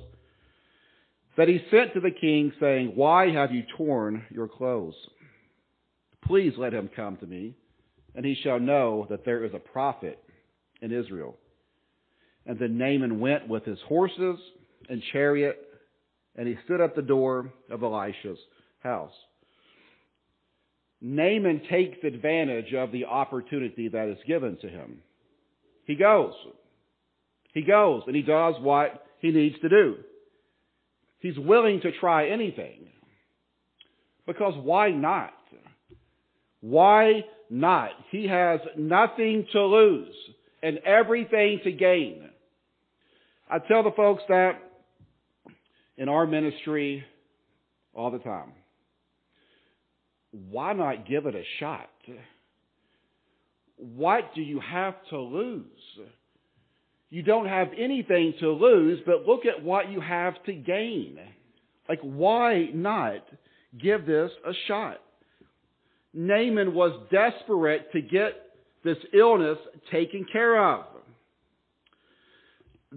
that 1.38 1.48
he 1.48 1.62
sent 1.70 1.94
to 1.94 2.00
the 2.00 2.10
king, 2.10 2.52
saying, 2.60 2.94
Why 2.96 3.30
have 3.32 3.52
you 3.52 3.62
torn 3.78 4.26
your 4.32 4.48
clothes? 4.48 4.96
Please 6.26 6.54
let 6.58 6.74
him 6.74 6.90
come 6.96 7.18
to 7.18 7.28
me, 7.28 7.54
and 8.16 8.26
he 8.26 8.36
shall 8.44 8.60
know 8.60 9.06
that 9.12 9.24
there 9.24 9.46
is 9.46 9.54
a 9.54 9.60
prophet 9.60 10.18
in 10.82 10.92
Israel. 10.92 11.38
And 12.48 12.58
then 12.58 12.80
Naaman 12.80 13.20
went 13.20 13.48
with 13.48 13.66
his 13.66 13.78
horses 13.88 14.40
and 14.90 15.04
chariot, 15.12 15.60
and 16.36 16.48
he 16.48 16.58
stood 16.66 16.82
at 16.82 16.96
the 16.96 17.04
door 17.04 17.54
of 17.70 17.84
Elisha's 17.84 18.40
house. 18.80 19.14
Naaman 21.02 21.62
takes 21.70 22.04
advantage 22.04 22.74
of 22.74 22.92
the 22.92 23.06
opportunity 23.06 23.88
that 23.90 24.08
is 24.08 24.18
given 24.28 24.58
to 24.62 24.70
him. 24.70 25.00
He 25.86 25.96
goes. 25.96 26.34
He 27.54 27.62
goes 27.62 28.04
and 28.08 28.16
he 28.16 28.22
does 28.22 28.56
what 28.60 29.06
he 29.20 29.32
needs 29.32 29.56
to 29.62 29.70
do. 29.70 29.96
He's 31.20 31.38
willing 31.38 31.82
to 31.82 31.92
try 32.00 32.30
anything. 32.30 32.88
Because 34.26 34.54
why 34.62 34.92
not? 34.92 35.34
Why 36.62 37.24
not? 37.50 37.92
He 38.12 38.28
has 38.28 38.60
nothing 38.78 39.48
to 39.52 39.66
lose 39.66 40.14
and 40.62 40.80
everything 40.80 41.62
to 41.64 41.72
gain. 41.72 42.30
I 43.50 43.60
tell 43.60 43.84
the 43.84 43.92
folks 43.92 44.24
that 44.28 44.60
in 45.98 46.10
our 46.10 46.28
ministry 46.28 47.06
all 47.94 48.12
the 48.12 48.20
time. 48.20 48.54
Why 50.50 50.74
not 50.74 51.08
give 51.08 51.26
it 51.26 51.36
a 51.36 51.44
shot? 51.60 51.90
What 53.78 54.34
do 54.36 54.42
you 54.42 54.60
have 54.60 54.96
to 55.10 55.20
lose? 55.20 55.66
You 57.10 57.24
don't 57.24 57.48
have 57.48 57.70
anything 57.78 58.34
to 58.40 58.52
lose, 58.52 59.00
but 59.06 59.26
look 59.26 59.46
at 59.46 59.64
what 59.64 59.90
you 59.90 60.02
have 60.02 60.34
to 60.46 60.54
gain. 60.54 61.18
Like, 61.88 62.02
why 62.02 62.70
not 62.74 63.24
give 63.80 64.06
this 64.06 64.32
a 64.46 64.52
shot? 64.68 65.00
Naaman 66.14 66.74
was 66.74 67.00
desperate 67.12 67.92
to 67.94 68.02
get 68.02 68.34
this 68.84 68.98
illness 69.14 69.58
taken 69.92 70.26
care 70.32 70.62
of. 70.74 70.86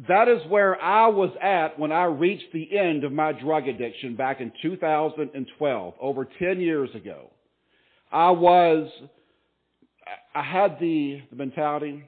That 0.09 0.29
is 0.29 0.41
where 0.49 0.81
I 0.81 1.09
was 1.09 1.31
at 1.43 1.79
when 1.79 1.91
I 1.91 2.05
reached 2.05 2.53
the 2.53 2.79
end 2.79 3.05
of 3.05 3.13
my 3.13 3.33
drug 3.33 3.67
addiction 3.67 4.15
back 4.15 4.41
in 4.41 4.53
2012, 4.63 5.95
over 6.01 6.29
10 6.39 6.61
years 6.61 6.91
ago. 6.95 7.31
I 8.13 8.31
was, 8.31 8.89
I 10.35 10.43
had 10.43 10.79
the, 10.81 11.21
the 11.31 11.37
mentality, 11.37 12.05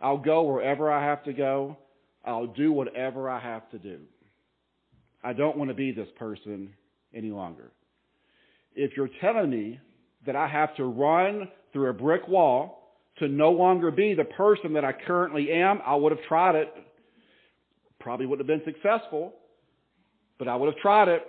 I'll 0.00 0.18
go 0.18 0.42
wherever 0.42 0.90
I 0.90 1.04
have 1.04 1.24
to 1.24 1.32
go. 1.32 1.76
I'll 2.24 2.46
do 2.46 2.72
whatever 2.72 3.30
I 3.30 3.38
have 3.38 3.70
to 3.70 3.78
do. 3.78 4.00
I 5.22 5.32
don't 5.32 5.56
want 5.56 5.70
to 5.70 5.74
be 5.74 5.92
this 5.92 6.08
person 6.18 6.74
any 7.14 7.30
longer. 7.30 7.72
If 8.74 8.92
you're 8.96 9.10
telling 9.20 9.50
me 9.50 9.80
that 10.26 10.36
I 10.36 10.48
have 10.48 10.76
to 10.76 10.84
run 10.84 11.48
through 11.72 11.88
a 11.88 11.94
brick 11.94 12.28
wall 12.28 12.98
to 13.18 13.28
no 13.28 13.50
longer 13.50 13.90
be 13.90 14.14
the 14.14 14.24
person 14.24 14.74
that 14.74 14.84
I 14.84 14.92
currently 14.92 15.50
am, 15.50 15.80
I 15.86 15.94
would 15.94 16.12
have 16.12 16.22
tried 16.28 16.56
it. 16.56 16.72
Probably 18.06 18.26
wouldn't 18.26 18.48
have 18.48 18.64
been 18.64 18.72
successful, 18.72 19.32
but 20.38 20.46
I 20.46 20.54
would 20.54 20.72
have 20.72 20.80
tried 20.80 21.08
it. 21.08 21.26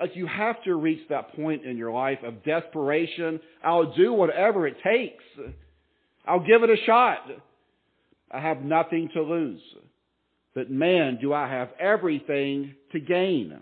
Like 0.00 0.16
you 0.16 0.26
have 0.26 0.56
to 0.64 0.74
reach 0.76 1.06
that 1.10 1.36
point 1.36 1.66
in 1.66 1.76
your 1.76 1.92
life 1.92 2.20
of 2.24 2.42
desperation. 2.42 3.38
I'll 3.62 3.94
do 3.94 4.14
whatever 4.14 4.66
it 4.66 4.76
takes. 4.82 5.22
I'll 6.26 6.40
give 6.40 6.62
it 6.62 6.70
a 6.70 6.76
shot. 6.86 7.18
I 8.30 8.40
have 8.40 8.62
nothing 8.62 9.10
to 9.12 9.20
lose. 9.20 9.60
But 10.54 10.70
man, 10.70 11.18
do 11.20 11.34
I 11.34 11.46
have 11.50 11.68
everything 11.78 12.74
to 12.92 12.98
gain. 12.98 13.54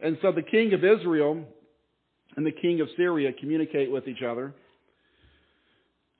And 0.00 0.18
so 0.20 0.32
the 0.32 0.42
king 0.42 0.72
of 0.74 0.82
Israel 0.82 1.44
and 2.34 2.44
the 2.44 2.50
king 2.50 2.80
of 2.80 2.88
Syria 2.96 3.30
communicate 3.38 3.92
with 3.92 4.08
each 4.08 4.24
other. 4.28 4.52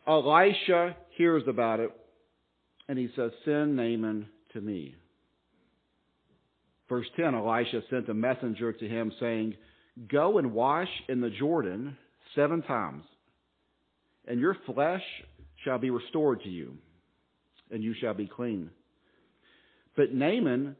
Elisha 0.06 0.96
hears 1.16 1.42
about 1.48 1.80
it 1.80 1.90
and 2.88 2.96
he 2.96 3.08
says, 3.16 3.32
Send 3.44 3.74
Naaman 3.74 4.28
to 4.52 4.60
me. 4.60 4.94
Verse 6.88 7.06
10 7.16 7.34
Elisha 7.34 7.82
sent 7.90 8.08
a 8.08 8.14
messenger 8.14 8.72
to 8.72 8.88
him, 8.88 9.12
saying, 9.20 9.54
Go 10.10 10.38
and 10.38 10.52
wash 10.52 10.88
in 11.08 11.20
the 11.20 11.30
Jordan 11.30 11.96
seven 12.34 12.62
times, 12.62 13.04
and 14.26 14.40
your 14.40 14.56
flesh 14.66 15.02
shall 15.64 15.78
be 15.78 15.90
restored 15.90 16.42
to 16.42 16.48
you, 16.48 16.74
and 17.70 17.82
you 17.82 17.94
shall 18.00 18.14
be 18.14 18.26
clean. 18.26 18.70
But 19.96 20.14
Naaman 20.14 20.76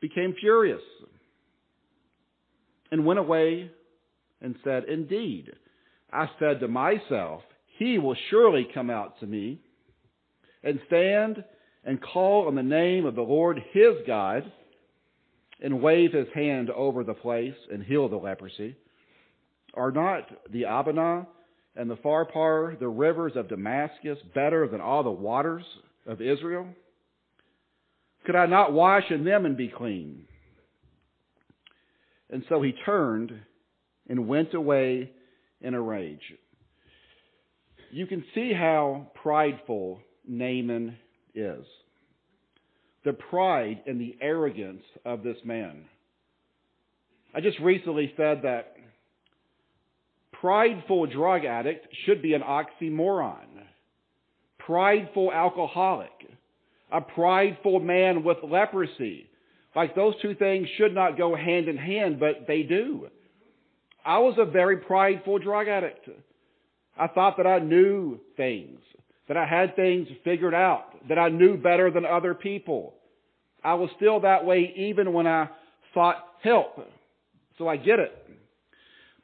became 0.00 0.34
furious 0.40 0.80
and 2.90 3.04
went 3.04 3.18
away 3.18 3.70
and 4.40 4.54
said, 4.64 4.84
Indeed, 4.84 5.52
I 6.12 6.28
said 6.38 6.60
to 6.60 6.68
myself, 6.68 7.42
He 7.78 7.98
will 7.98 8.16
surely 8.30 8.66
come 8.72 8.90
out 8.90 9.20
to 9.20 9.26
me 9.26 9.60
and 10.62 10.80
stand 10.86 11.44
and 11.84 12.00
call 12.00 12.46
on 12.48 12.54
the 12.54 12.62
name 12.62 13.06
of 13.06 13.14
the 13.14 13.22
Lord 13.22 13.62
his 13.72 13.94
God 14.06 14.50
and 15.60 15.82
wave 15.82 16.12
his 16.12 16.28
hand 16.34 16.70
over 16.70 17.04
the 17.04 17.14
place 17.14 17.54
and 17.72 17.82
heal 17.82 18.08
the 18.08 18.16
leprosy? 18.16 18.76
Are 19.74 19.90
not 19.90 20.28
the 20.50 20.64
Abana 20.64 21.26
and 21.76 21.90
the 21.90 21.96
Pharpar, 21.96 22.78
the 22.78 22.88
rivers 22.88 23.32
of 23.36 23.48
Damascus, 23.48 24.18
better 24.34 24.68
than 24.68 24.80
all 24.80 25.02
the 25.02 25.10
waters 25.10 25.64
of 26.06 26.20
Israel? 26.20 26.66
Could 28.24 28.36
I 28.36 28.46
not 28.46 28.72
wash 28.72 29.04
in 29.10 29.24
them 29.24 29.44
and 29.44 29.56
be 29.56 29.68
clean? 29.68 30.24
And 32.30 32.44
so 32.48 32.62
he 32.62 32.72
turned 32.84 33.32
and 34.08 34.28
went 34.28 34.54
away 34.54 35.10
in 35.60 35.74
a 35.74 35.80
rage. 35.80 36.22
You 37.90 38.06
can 38.06 38.24
see 38.34 38.52
how 38.52 39.08
prideful 39.22 40.00
Naaman 40.26 40.96
is 41.34 41.64
the 43.04 43.12
pride 43.12 43.82
and 43.86 44.00
the 44.00 44.16
arrogance 44.20 44.82
of 45.04 45.22
this 45.22 45.36
man. 45.44 45.84
I 47.34 47.40
just 47.40 47.58
recently 47.60 48.12
said 48.16 48.42
that 48.42 48.76
prideful 50.32 51.06
drug 51.06 51.44
addict 51.44 51.86
should 52.06 52.22
be 52.22 52.34
an 52.34 52.42
oxymoron. 52.42 53.46
Prideful 54.58 55.32
alcoholic. 55.32 56.10
A 56.90 57.00
prideful 57.00 57.80
man 57.80 58.24
with 58.24 58.38
leprosy. 58.42 59.26
Like 59.76 59.94
those 59.94 60.14
two 60.22 60.34
things 60.34 60.68
should 60.78 60.94
not 60.94 61.18
go 61.18 61.34
hand 61.34 61.68
in 61.68 61.76
hand, 61.76 62.20
but 62.20 62.46
they 62.46 62.62
do. 62.62 63.08
I 64.04 64.18
was 64.18 64.36
a 64.38 64.44
very 64.44 64.78
prideful 64.78 65.38
drug 65.38 65.66
addict. 65.66 66.08
I 66.96 67.08
thought 67.08 67.36
that 67.38 67.46
I 67.46 67.58
knew 67.58 68.20
things 68.36 68.78
that 69.28 69.36
I 69.36 69.46
had 69.46 69.74
things 69.76 70.08
figured 70.22 70.54
out, 70.54 71.08
that 71.08 71.18
I 71.18 71.28
knew 71.28 71.56
better 71.56 71.90
than 71.90 72.04
other 72.04 72.34
people. 72.34 72.94
I 73.62 73.74
was 73.74 73.88
still 73.96 74.20
that 74.20 74.44
way 74.44 74.72
even 74.76 75.12
when 75.12 75.26
I 75.26 75.48
sought 75.94 76.16
help. 76.42 76.86
So 77.56 77.68
I 77.68 77.76
get 77.76 77.98
it. 77.98 78.12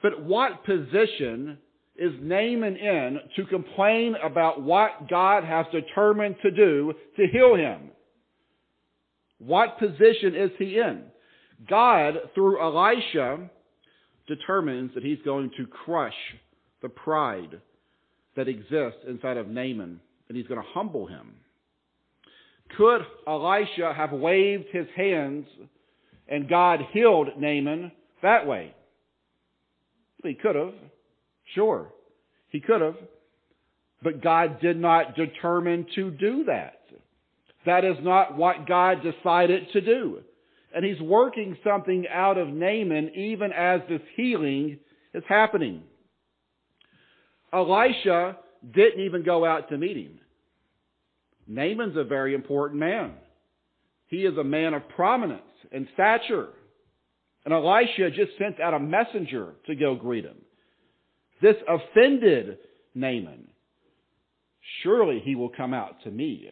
But 0.02 0.22
what 0.22 0.64
position 0.64 1.58
is 1.96 2.12
Naaman 2.20 2.76
in 2.76 3.18
to 3.36 3.44
complain 3.44 4.14
about 4.22 4.62
what 4.62 5.10
God 5.10 5.44
has 5.44 5.66
determined 5.70 6.36
to 6.42 6.50
do 6.50 6.94
to 7.16 7.26
heal 7.26 7.54
him? 7.54 7.90
What 9.38 9.78
position 9.78 10.34
is 10.34 10.50
he 10.58 10.78
in? 10.78 11.02
God, 11.68 12.14
through 12.34 12.62
Elisha, 12.62 13.50
determines 14.26 14.94
that 14.94 15.02
he's 15.02 15.18
going 15.24 15.50
to 15.58 15.66
crush 15.66 16.14
the 16.80 16.88
pride 16.88 17.60
that 18.36 18.48
exists 18.48 19.00
inside 19.08 19.36
of 19.36 19.48
Naaman, 19.48 20.00
and 20.28 20.36
he's 20.36 20.46
going 20.46 20.60
to 20.60 20.68
humble 20.72 21.06
him. 21.06 21.34
Could 22.76 23.02
Elisha 23.26 23.92
have 23.94 24.12
waved 24.12 24.66
his 24.72 24.86
hands 24.96 25.46
and 26.28 26.48
God 26.48 26.80
healed 26.92 27.28
Naaman 27.36 27.90
that 28.22 28.46
way? 28.46 28.74
He 30.22 30.34
could 30.34 30.54
have. 30.54 30.74
Sure. 31.54 31.88
He 32.50 32.60
could 32.60 32.80
have. 32.80 32.96
But 34.02 34.22
God 34.22 34.60
did 34.60 34.78
not 34.78 35.16
determine 35.16 35.86
to 35.94 36.10
do 36.10 36.44
that. 36.44 36.80
That 37.66 37.84
is 37.84 37.96
not 38.00 38.36
what 38.36 38.66
God 38.66 39.02
decided 39.02 39.70
to 39.72 39.80
do. 39.80 40.20
And 40.74 40.84
he's 40.84 41.00
working 41.00 41.56
something 41.64 42.06
out 42.08 42.38
of 42.38 42.48
Naaman 42.48 43.10
even 43.14 43.52
as 43.52 43.80
this 43.88 44.00
healing 44.16 44.78
is 45.12 45.24
happening. 45.28 45.82
Elisha 47.52 48.38
didn't 48.74 49.00
even 49.00 49.24
go 49.24 49.44
out 49.44 49.68
to 49.70 49.78
meet 49.78 49.96
him. 49.96 50.20
Naaman's 51.46 51.96
a 51.96 52.04
very 52.04 52.34
important 52.34 52.78
man. 52.78 53.12
He 54.06 54.18
is 54.18 54.36
a 54.36 54.44
man 54.44 54.74
of 54.74 54.88
prominence 54.90 55.42
and 55.72 55.88
stature. 55.94 56.48
And 57.44 57.54
Elisha 57.54 58.10
just 58.10 58.32
sent 58.38 58.60
out 58.60 58.74
a 58.74 58.78
messenger 58.78 59.54
to 59.66 59.74
go 59.74 59.94
greet 59.94 60.24
him. 60.24 60.36
This 61.40 61.56
offended 61.68 62.58
Naaman. 62.94 63.48
Surely 64.82 65.20
he 65.24 65.34
will 65.34 65.48
come 65.48 65.72
out 65.72 66.02
to 66.04 66.10
me. 66.10 66.50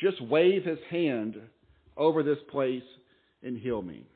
Just 0.00 0.20
wave 0.22 0.64
his 0.64 0.78
hand 0.90 1.36
over 1.96 2.22
this 2.22 2.38
place 2.50 2.82
and 3.42 3.58
heal 3.58 3.82
me. 3.82 4.06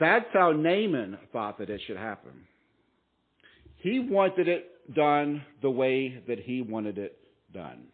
That's 0.00 0.26
how 0.32 0.52
Naaman 0.52 1.18
thought 1.32 1.58
that 1.58 1.70
it 1.70 1.80
should 1.86 1.96
happen. 1.96 2.32
He 3.76 3.98
wanted 3.98 4.48
it 4.48 4.70
done 4.94 5.44
the 5.62 5.70
way 5.70 6.22
that 6.26 6.38
he 6.40 6.62
wanted 6.62 6.98
it 6.98 7.16
done. 7.52 7.84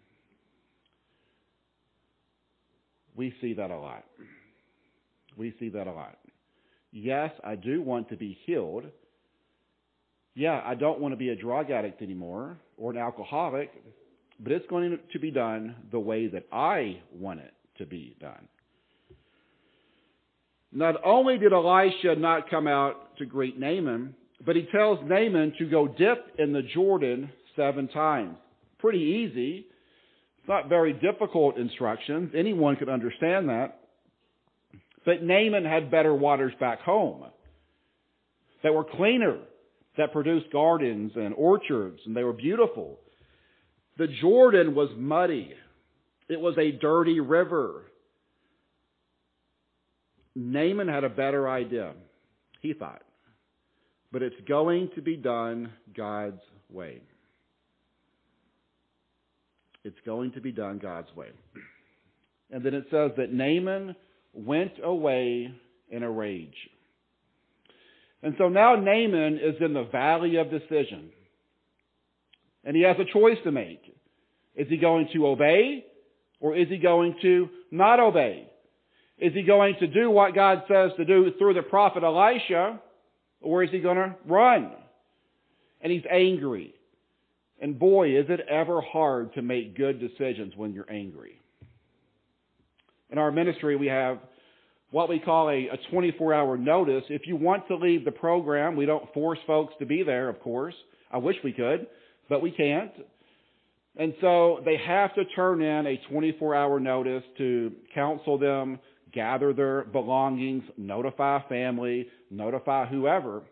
We 3.15 3.35
see 3.41 3.55
that 3.55 3.71
a 3.71 3.77
lot. 3.77 4.05
We 5.37 5.55
see 5.59 5.69
that 5.71 5.87
a 5.87 5.93
lot. 5.93 6.19
Yes, 6.93 7.33
I 7.45 7.55
do 7.57 7.83
want 7.83 8.09
to 8.11 8.17
be 8.17 8.39
healed. 8.47 8.85
Yeah, 10.35 10.63
I 10.65 10.75
don't 10.75 11.01
want 11.01 11.13
to 11.13 11.17
be 11.17 11.31
a 11.31 11.37
drug 11.37 11.71
addict 11.71 12.03
anymore 12.03 12.57
or 12.77 12.93
an 12.93 12.97
alcoholic, 12.97 13.71
but 14.39 14.53
it's 14.53 14.67
going 14.69 14.99
to 15.13 15.19
be 15.19 15.31
done 15.31 15.77
the 15.91 16.01
way 16.01 16.29
that 16.29 16.47
I 16.53 17.01
want 17.13 17.41
it 17.41 17.53
to 17.79 17.87
be 17.87 18.17
done. 18.21 18.49
Not 20.73 20.97
only 21.05 21.39
did 21.39 21.53
Elisha 21.53 22.15
not 22.17 22.49
come 22.49 22.67
out 22.67 23.17
to 23.19 23.27
greet 23.27 23.59
Naaman, 23.59 24.15
but 24.45 24.57
he 24.57 24.67
tells 24.73 24.99
Naaman 25.05 25.55
to 25.59 25.67
go 25.67 25.89
dip 25.89 26.35
in 26.39 26.53
the 26.53 26.63
Jordan 26.63 27.31
seven 27.57 27.89
times. 27.89 28.37
Pretty 28.79 28.99
easy. 28.99 29.67
It's 30.39 30.49
not 30.49 30.69
very 30.69 30.93
difficult 30.93 31.59
instructions. 31.59 32.33
Anyone 32.37 32.77
could 32.77 32.89
understand 32.89 33.49
that. 33.49 33.81
But 35.05 35.23
Naaman 35.23 35.65
had 35.65 35.91
better 35.91 36.15
waters 36.15 36.53
back 36.61 36.81
home 36.81 37.25
that 38.63 38.75
were 38.75 38.85
cleaner, 38.85 39.39
that 39.97 40.13
produced 40.13 40.53
gardens 40.53 41.13
and 41.17 41.35
orchards, 41.35 42.01
and 42.07 42.17
they 42.17 42.25
were 42.25 42.33
beautiful. 42.33 42.99
The 43.99 44.09
Jordan 44.21 44.75
was 44.75 44.91
muddy. 44.97 45.53
It 46.29 46.41
was 46.41 46.57
a 46.59 46.73
dirty 46.73 47.21
river. 47.21 47.83
Naaman 50.35 50.89
had 50.89 51.05
a 51.05 51.09
better 51.09 51.49
idea, 51.49 51.93
he 52.61 52.73
thought. 52.73 53.03
But 54.13 54.23
it's 54.23 54.41
going 54.49 54.91
to 54.95 55.03
be 55.03 55.17
done 55.17 55.73
God's 55.97 56.41
way. 56.69 57.03
It's 59.85 59.99
going 60.05 60.33
to 60.33 60.41
be 60.41 60.53
done 60.53 60.79
God's 60.79 61.09
way. 61.17 61.29
And 62.51 62.65
then 62.65 62.75
it 62.75 62.85
says 62.91 63.13
that 63.17 63.33
Naaman 63.33 63.95
went 64.33 64.73
away 64.83 65.53
in 65.89 66.03
a 66.03 66.11
rage. 66.11 66.57
And 68.23 68.35
so 68.37 68.49
now 68.49 68.75
Naaman 68.77 69.39
is 69.43 69.57
in 69.61 69.73
the 69.73 69.85
valley 69.91 70.37
of 70.37 70.51
decision. 70.51 71.11
And 72.65 72.77
he 72.77 72.83
has 72.83 72.97
a 72.99 73.11
choice 73.11 73.39
to 73.45 73.53
make. 73.53 73.83
Is 74.55 74.69
he 74.69 74.77
going 74.77 75.09
to 75.15 75.27
obey 75.27 75.85
or 76.41 76.57
is 76.57 76.69
he 76.69 76.77
going 76.77 77.15
to 77.23 77.49
not 77.71 78.01
obey? 78.01 78.50
Is 79.21 79.35
he 79.35 79.43
going 79.43 79.77
to 79.81 79.87
do 79.87 80.11
what 80.11 80.35
God 80.35 80.63
says 80.67 80.93
to 80.97 81.05
do 81.05 81.33
through 81.39 81.55
the 81.55 81.63
prophet 81.63 82.03
Elisha, 82.03 82.81
or 83.43 83.63
is 83.63 83.71
he 83.71 83.81
going 83.81 83.97
to 83.97 84.17
run? 84.27 84.73
And 85.83 85.93
he's 85.93 86.05
angry. 86.11 86.75
And 87.61 87.79
boy, 87.79 88.19
is 88.19 88.27
it 88.29 88.41
ever 88.49 88.81
hard 88.81 89.35
to 89.35 89.43
make 89.43 89.77
good 89.77 90.01
decisions 90.01 90.55
when 90.57 90.73
you're 90.73 90.91
angry. 90.91 91.41
In 93.11 93.19
our 93.19 93.31
ministry, 93.31 93.77
we 93.77 93.89
have 93.89 94.19
what 94.91 95.09
we 95.09 95.19
call 95.19 95.51
a, 95.51 95.69
a 95.69 95.79
24 95.91 96.33
hour 96.33 96.57
notice. 96.57 97.05
If 97.09 97.27
you 97.27 97.37
want 97.37 97.69
to 97.69 97.77
leave 97.77 98.05
the 98.05 98.13
program, 98.13 98.77
we 98.77 98.87
don't 98.87 99.13
force 99.13 99.39
folks 99.47 99.75
to 99.81 99.87
be 99.87 100.03
there, 100.03 100.29
of 100.29 100.41
course. 100.41 100.75
I 101.13 101.19
wish 101.19 101.37
we 101.45 101.53
could, 101.53 101.87
but 102.29 102.41
we 102.41 102.51
can't. 102.51 102.93
And 103.97 104.15
so 104.21 104.61
they 104.65 104.77
have 104.79 105.15
to 105.17 105.25
turn 105.37 105.61
in 105.61 105.87
a 105.87 106.01
24 106.09 106.55
hour 106.55 106.81
notice 106.81 107.25
to 107.39 107.73
counsel 107.95 108.39
them, 108.39 108.79
gather 109.13 109.53
their 109.53 109.85
belongings, 109.85 110.65
notify 110.77 111.41
family, 111.49 112.09
notify 112.31 112.87
whoever. 112.87 113.43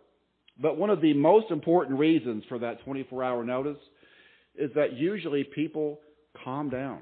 But 0.60 0.76
one 0.76 0.90
of 0.90 1.00
the 1.00 1.14
most 1.14 1.50
important 1.50 1.98
reasons 1.98 2.44
for 2.48 2.58
that 2.58 2.84
24 2.84 3.22
hour 3.22 3.44
notice 3.44 3.78
is 4.56 4.70
that 4.74 4.94
usually 4.94 5.44
people 5.44 6.00
calm 6.44 6.68
down. 6.68 7.00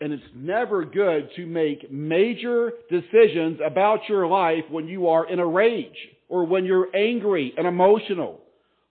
And 0.00 0.12
it's 0.12 0.22
never 0.34 0.84
good 0.84 1.28
to 1.34 1.46
make 1.46 1.90
major 1.90 2.70
decisions 2.88 3.58
about 3.64 4.00
your 4.08 4.28
life 4.28 4.62
when 4.70 4.86
you 4.86 5.08
are 5.08 5.28
in 5.28 5.40
a 5.40 5.46
rage 5.46 5.96
or 6.28 6.44
when 6.44 6.64
you're 6.64 6.94
angry 6.94 7.52
and 7.56 7.66
emotional. 7.66 8.40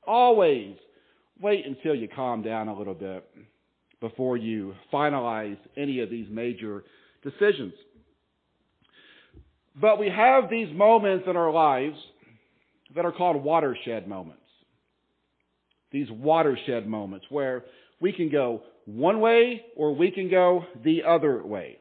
Always 0.06 0.75
wait 1.39 1.65
until 1.65 1.95
you 1.95 2.10
calm 2.13 2.41
down 2.41 2.67
a 2.67 2.77
little 2.77 2.93
bit 2.93 3.23
before 4.01 4.36
you 4.36 4.75
finalize 4.91 5.58
any 5.77 6.01
of 6.01 6.10
these 6.10 6.27
major 6.30 6.84
decisions. 7.29 7.73
But 9.79 9.99
we 9.99 10.09
have 10.09 10.49
these 10.49 10.73
moments 10.75 11.25
in 11.29 11.35
our 11.35 11.51
lives 11.51 11.97
that 12.95 13.05
are 13.05 13.11
called 13.11 13.43
watershed 13.43 14.07
moments. 14.07 14.41
These 15.91 16.09
watershed 16.09 16.87
moments 16.87 17.25
where 17.29 17.63
we 17.99 18.11
can 18.11 18.29
go 18.29 18.63
one 18.85 19.19
way 19.19 19.63
or 19.75 19.95
we 19.95 20.11
can 20.11 20.29
go 20.29 20.63
the 20.83 21.03
other 21.07 21.45
way. 21.45 21.77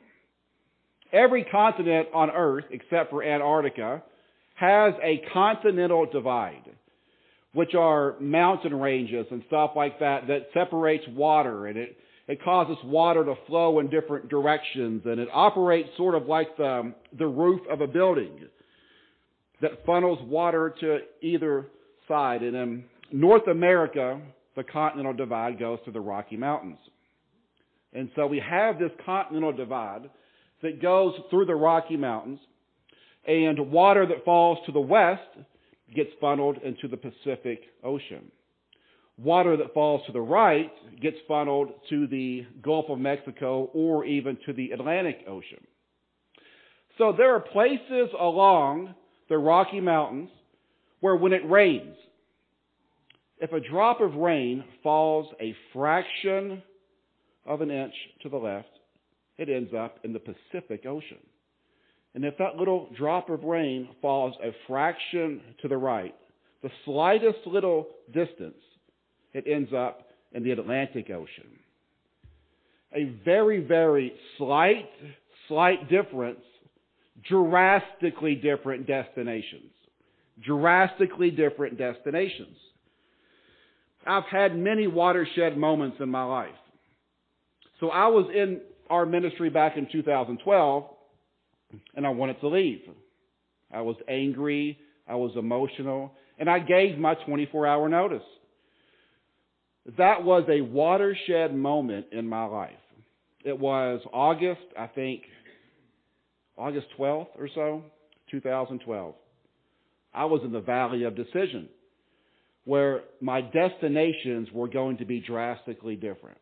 Every 1.13 1.45
continent 1.45 2.09
on 2.13 2.31
earth, 2.31 2.65
except 2.71 3.11
for 3.11 3.23
Antarctica, 3.23 4.03
has 4.55 4.95
a 5.03 5.23
continental 5.33 6.07
divide, 6.07 6.65
which 7.53 7.75
are 7.75 8.17
mountain 8.21 8.75
ranges 8.75 9.27
and 9.31 9.43
stuff 9.47 9.73
like 9.77 10.01
that 10.01 10.27
that 10.27 10.49
separates 10.53 11.05
water 11.09 11.67
and 11.67 11.79
it, 11.79 11.97
it 12.29 12.43
causes 12.43 12.77
water 12.85 13.25
to 13.25 13.35
flow 13.47 13.79
in 13.79 13.89
different 13.89 14.29
directions 14.29 15.03
and 15.05 15.21
it 15.21 15.29
operates 15.33 15.89
sort 15.97 16.15
of 16.15 16.27
like 16.27 16.57
the, 16.57 16.93
the 17.19 17.27
roof 17.27 17.61
of 17.71 17.81
a 17.81 17.87
building 17.87 18.41
that 19.61 19.85
funnels 19.87 20.19
water 20.29 20.75
to 20.81 20.99
either 21.23 21.67
side. 22.09 22.43
And 22.43 22.57
in 22.57 22.85
North 23.13 23.47
America, 23.49 24.21
the 24.57 24.65
continental 24.65 25.13
divide 25.13 25.59
goes 25.59 25.79
to 25.85 25.91
the 25.91 26.01
Rocky 26.01 26.37
Mountains. 26.37 26.79
And 27.93 28.11
so 28.17 28.27
we 28.27 28.41
have 28.41 28.79
this 28.79 28.91
continental 29.05 29.53
divide 29.53 30.11
that 30.63 30.83
goes 30.83 31.15
through 31.31 31.47
the 31.47 31.55
Rocky 31.55 31.97
Mountains, 31.97 32.41
and 33.27 33.71
water 33.71 34.07
that 34.07 34.25
falls 34.25 34.59
to 34.67 34.73
the 34.73 34.81
west 34.81 35.23
gets 35.95 36.11
funneled 36.21 36.59
into 36.65 36.89
the 36.89 36.97
Pacific 36.97 37.61
Ocean. 37.83 38.31
Water 39.19 39.57
that 39.57 39.73
falls 39.73 40.05
to 40.07 40.13
the 40.13 40.21
right 40.21 40.71
gets 41.01 41.17
funneled 41.27 41.71
to 41.89 42.07
the 42.07 42.45
Gulf 42.63 42.87
of 42.91 42.99
Mexico 42.99 43.71
or 43.73 44.05
even 44.05 44.37
to 44.47 44.53
the 44.53 44.73
Atlantic 44.73 45.25
Ocean. 45.27 45.65
So 46.99 47.15
there 47.17 47.35
are 47.35 47.41
places 47.41 48.11
along 48.19 48.95
the 49.29 49.39
Rocky 49.39 49.81
Mountains 49.81 50.31
where 51.01 51.17
when 51.17 51.33
it 51.33 51.49
rains, 51.49 51.97
if 53.39 53.53
a 53.53 53.61
drop 53.61 54.01
of 54.01 54.15
rain 54.15 54.65
falls 54.83 55.27
a 55.41 55.55
fraction 55.73 56.63
of 57.45 57.61
an 57.61 57.71
inch 57.71 57.93
to 58.23 58.29
the 58.29 58.37
left, 58.37 58.69
it 59.39 59.49
ends 59.49 59.73
up 59.75 59.99
in 60.05 60.13
the 60.13 60.21
Pacific 60.21 60.87
Ocean. 60.87 61.19
And 62.15 62.25
if 62.25 62.39
that 62.39 62.57
little 62.57 62.89
drop 62.97 63.29
of 63.29 63.45
rain 63.45 63.91
falls 64.01 64.35
a 64.43 64.53
fraction 64.67 65.43
to 65.61 65.69
the 65.69 65.77
right, 65.77 66.15
the 66.63 66.71
slightest 66.87 67.47
little 67.47 67.89
distance, 68.13 68.57
it 69.37 69.45
ends 69.47 69.71
up 69.77 70.09
in 70.33 70.43
the 70.43 70.51
Atlantic 70.53 71.11
Ocean. 71.11 71.51
A 72.95 73.13
very, 73.23 73.61
very 73.61 74.13
slight, 74.39 74.89
slight 75.47 75.91
difference, 75.91 76.41
drastically 77.29 78.35
different 78.35 78.87
destinations. 78.87 79.73
Drastically 80.43 81.31
different 81.31 81.77
destinations. 81.77 82.57
I've 84.07 84.25
had 84.25 84.57
many 84.57 84.87
watershed 84.87 85.59
moments 85.59 85.99
in 86.01 86.09
my 86.09 86.25
life. 86.25 86.49
So 87.81 87.91
I 87.91 88.07
was 88.07 88.27
in 88.35 88.61
our 88.89 89.05
ministry 89.05 89.51
back 89.51 89.77
in 89.77 89.87
2012 89.93 90.85
and 91.95 92.07
I 92.07 92.11
wanted 92.11 92.41
to 92.41 92.49
leave. 92.49 92.81
I 93.71 93.83
was 93.83 93.97
angry. 94.09 94.79
I 95.07 95.17
was 95.17 95.33
emotional 95.37 96.13
and 96.39 96.49
I 96.49 96.59
gave 96.61 96.99
my 96.99 97.15
24 97.27 97.67
hour 97.67 97.89
notice. 97.89 98.23
That 99.99 100.25
was 100.25 100.45
a 100.49 100.63
watershed 100.63 101.55
moment 101.55 102.07
in 102.11 102.29
my 102.29 102.45
life. 102.45 102.73
It 103.45 103.59
was 103.59 104.01
August, 104.13 104.63
I 104.77 104.89
think, 104.89 105.23
August 106.59 106.89
12th 106.99 107.29
or 107.39 107.49
so, 107.55 107.83
2012. 108.33 109.15
I 110.13 110.25
was 110.25 110.41
in 110.45 110.51
the 110.51 110.61
valley 110.61 111.05
of 111.05 111.15
decision 111.15 111.69
where 112.65 113.03
my 113.21 113.41
destinations 113.41 114.49
were 114.53 114.67
going 114.67 114.97
to 114.97 115.05
be 115.05 115.21
drastically 115.21 115.95
different. 115.95 116.39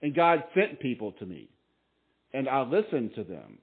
And 0.00 0.14
God 0.14 0.42
sent 0.54 0.80
people 0.80 1.12
to 1.18 1.26
me. 1.26 1.50
And 2.32 2.48
I 2.48 2.62
listened 2.62 3.10
to 3.16 3.24
them. 3.24 3.58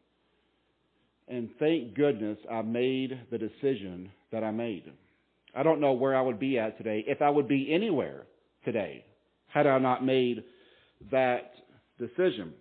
And 1.27 1.49
thank 1.57 1.95
goodness 1.95 2.37
I 2.49 2.61
made 2.61 3.19
the 3.31 3.39
decision 3.39 4.11
that 4.31 4.43
I 4.43 4.51
made. 4.51 4.91
I 5.55 5.63
don't 5.63 5.81
know 5.81 5.93
where 5.93 6.15
I 6.15 6.21
would 6.21 6.39
be 6.39 6.59
at 6.59 6.77
today, 6.77 7.03
if 7.07 7.23
I 7.23 7.31
would 7.31 7.47
be 7.47 7.73
anywhere 7.73 8.27
today, 8.63 9.05
had 9.47 9.67
I 9.67 9.77
not 9.79 10.05
made 10.05 10.43
that 11.11 11.51
decision. 11.97 12.53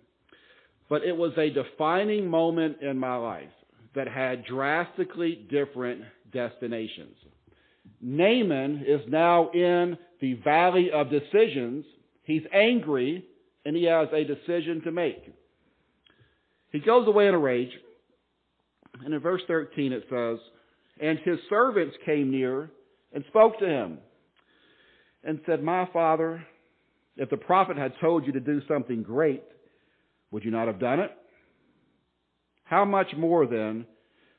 But 0.89 1.03
it 1.03 1.15
was 1.15 1.33
a 1.37 1.49
defining 1.49 2.27
moment 2.27 2.81
in 2.81 2.97
my 2.97 3.15
life 3.15 3.49
that 3.95 4.07
had 4.07 4.45
drastically 4.45 5.47
different 5.49 6.01
destinations. 6.31 7.15
Naaman 8.01 8.83
is 8.87 9.01
now 9.07 9.49
in 9.51 9.97
the 10.21 10.33
valley 10.35 10.91
of 10.91 11.09
decisions. 11.09 11.85
He's 12.23 12.43
angry 12.53 13.25
and 13.65 13.75
he 13.75 13.83
has 13.85 14.07
a 14.13 14.23
decision 14.23 14.81
to 14.83 14.91
make. 14.91 15.33
He 16.71 16.79
goes 16.79 17.07
away 17.07 17.27
in 17.27 17.33
a 17.33 17.39
rage. 17.39 17.71
And 19.03 19.13
in 19.13 19.19
verse 19.19 19.41
13 19.47 19.91
it 19.91 20.03
says, 20.09 20.37
And 21.01 21.19
his 21.19 21.39
servants 21.49 21.95
came 22.05 22.31
near 22.31 22.69
and 23.13 23.23
spoke 23.29 23.59
to 23.59 23.65
him 23.65 23.99
and 25.23 25.39
said, 25.45 25.63
My 25.63 25.87
father, 25.91 26.43
if 27.17 27.29
the 27.29 27.37
prophet 27.37 27.77
had 27.77 27.93
told 27.99 28.25
you 28.25 28.33
to 28.33 28.39
do 28.39 28.61
something 28.67 29.03
great, 29.03 29.43
would 30.31 30.45
you 30.45 30.51
not 30.51 30.67
have 30.67 30.79
done 30.79 30.99
it? 30.99 31.11
How 32.63 32.85
much 32.85 33.07
more 33.17 33.47
then 33.47 33.85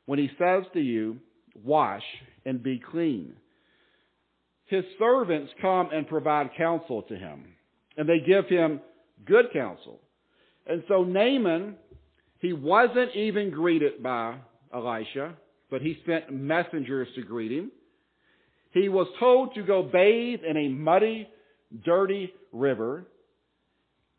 when 0.07 0.19
he 0.19 0.31
says 0.39 0.65
to 0.75 0.81
you, 0.81 1.19
Wash 1.63 2.05
and 2.45 2.63
be 2.63 2.81
clean? 2.91 3.35
His 4.67 4.85
servants 4.99 5.53
come 5.61 5.91
and 5.93 6.07
provide 6.07 6.51
counsel 6.57 7.03
to 7.03 7.17
him, 7.17 7.45
and 7.97 8.09
they 8.09 8.21
give 8.21 8.47
him 8.47 8.81
good 9.27 9.47
counsel. 9.53 9.99
And 10.67 10.85
so 10.87 11.03
Naaman, 11.03 11.75
he 12.39 12.53
wasn't 12.53 13.17
even 13.17 13.51
greeted 13.51 14.01
by 14.01 14.37
Elisha, 14.73 15.35
but 15.71 15.83
he 15.83 15.99
sent 16.07 16.33
messengers 16.33 17.09
to 17.17 17.23
greet 17.23 17.51
him. 17.51 17.73
He 18.73 18.89
was 18.89 19.09
told 19.19 19.55
to 19.55 19.63
go 19.63 19.83
bathe 19.83 20.41
in 20.49 20.57
a 20.57 20.69
muddy, 20.69 21.29
dirty 21.85 22.33
river. 22.53 23.05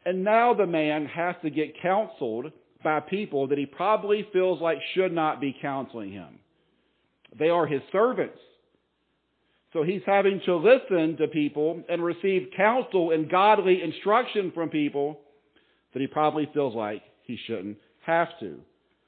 And 0.06 0.24
now 0.24 0.54
the 0.54 0.68
man 0.68 1.06
has 1.06 1.36
to 1.44 1.50
get 1.50 1.82
counseled 1.82 2.52
by 2.84 3.00
people 3.00 3.48
that 3.48 3.58
he 3.58 3.66
probably 3.66 4.28
feels 4.34 4.62
like 4.62 4.80
should 4.94 5.14
not 5.14 5.40
be 5.40 5.56
counseling 5.62 6.12
him. 6.12 6.40
They 7.38 7.50
are 7.50 7.66
his 7.66 7.82
servants. 7.92 8.40
So 9.74 9.84
he's 9.84 10.02
having 10.06 10.42
to 10.46 10.58
listen 10.58 11.16
to 11.18 11.28
people 11.28 11.82
and 11.88 12.04
receive 12.04 12.50
counsel 12.58 13.12
and 13.12 13.30
godly 13.30 13.82
instruction 13.82 14.52
from 14.54 14.70
people 14.70 15.20
that 15.94 16.02
he 16.02 16.08
probably 16.08 16.50
feels 16.54 16.76
like 16.76 17.04
he 17.24 17.38
shouldn't 17.48 17.78
have 18.06 18.28
to 18.42 18.60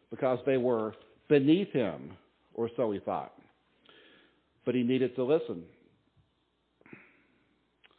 because 0.09 0.39
they 0.45 0.57
were 0.57 0.93
beneath 1.27 1.71
him, 1.71 2.11
or 2.53 2.69
so 2.77 2.91
he 2.91 2.99
thought. 2.99 3.33
But 4.65 4.75
he 4.75 4.83
needed 4.83 5.15
to 5.15 5.23
listen. 5.23 5.63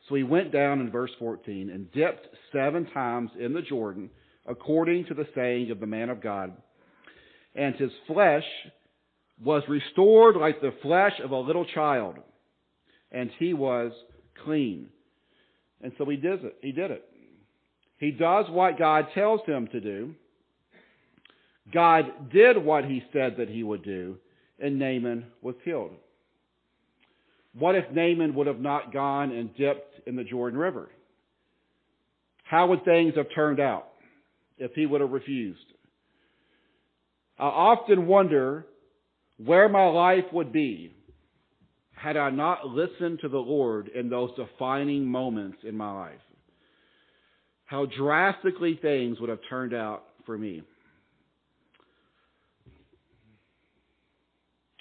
So 0.09 0.15
he 0.15 0.23
went 0.23 0.53
down 0.53 0.81
in 0.81 0.91
verse 0.91 1.11
14 1.19 1.71
and 1.71 1.91
dipped 1.93 2.27
seven 2.53 2.87
times 2.93 3.31
in 3.39 3.53
the 3.55 3.63
Jordan 3.63 4.11
according 4.47 5.07
to 5.07 5.15
the 5.15 5.27
saying 5.35 5.71
of 5.71 5.81
the 5.81 5.87
man 5.87 6.11
of 6.11 6.23
God. 6.23 6.53
And 7.55 7.75
his 7.77 7.91
flesh 8.07 8.45
was 9.43 9.63
restored 9.69 10.37
like 10.37 10.61
the 10.61 10.75
flesh 10.83 11.15
of 11.23 11.31
a 11.31 11.39
little 11.39 11.65
child 11.65 12.17
and 13.15 13.31
he 13.39 13.55
was 13.55 13.93
clean. 14.45 14.89
And 15.81 15.93
so 15.97 16.05
he 16.05 16.17
did 16.17 16.45
it. 16.45 16.57
He 16.61 16.73
did 16.73 16.91
it. 16.91 17.05
He 17.99 18.11
does 18.11 18.47
what 18.51 18.79
God 18.79 19.07
tells 19.15 19.41
him 19.47 19.69
to 19.69 19.81
do. 19.81 20.15
God 21.73 22.31
did 22.31 22.63
what 22.63 22.85
he 22.85 23.03
said 23.13 23.37
that 23.39 23.49
he 23.49 23.63
would 23.63 23.83
do, 23.83 24.19
and 24.59 24.79
Naaman 24.79 25.27
was 25.41 25.55
healed. 25.65 25.93
What 27.59 27.77
if 27.77 27.85
Naaman 27.93 28.35
would 28.35 28.47
have 28.47 28.61
not 28.61 28.93
gone 28.93 29.31
and 29.31 29.55
dipped 29.57 30.07
in 30.09 30.17
the 30.17 30.25
Jordan 30.25 30.59
River? 30.59 30.91
How 32.43 32.67
would 32.69 32.85
things 32.85 33.15
have 33.17 33.27
turned 33.35 33.61
out 33.61 33.89
if 34.59 34.73
he 34.75 34.87
would 34.87 35.01
have 35.01 35.11
refused? 35.11 35.61
I 37.39 37.45
often 37.45 38.07
wonder 38.07 38.67
where 39.39 39.69
my 39.69 39.87
life 39.87 40.25
would 40.33 40.53
be 40.53 40.95
had 41.97 42.17
I 42.17 42.31
not 42.31 42.67
listened 42.67 43.21
to 43.21 43.29
the 43.29 43.39
Lord 43.39 43.89
in 43.89 44.11
those 44.11 44.31
defining 44.37 45.07
moments 45.07 45.59
in 45.65 45.77
my 45.77 45.93
life. 45.93 46.21
how 47.67 47.87
drastically 47.87 48.79
things 48.81 49.19
would 49.21 49.31
have 49.31 49.41
turned 49.49 49.75
out 49.75 50.05
for 50.27 50.37
me. 50.37 50.63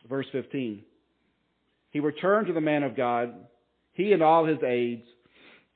Verse 0.10 0.26
15. 0.32 0.84
He 1.94 2.00
returned 2.00 2.48
to 2.48 2.54
the 2.54 2.60
man 2.60 2.82
of 2.82 2.98
God, 2.98 3.36
he 3.94 4.14
and 4.14 4.24
all 4.24 4.46
his 4.46 4.58
aides, 4.66 5.06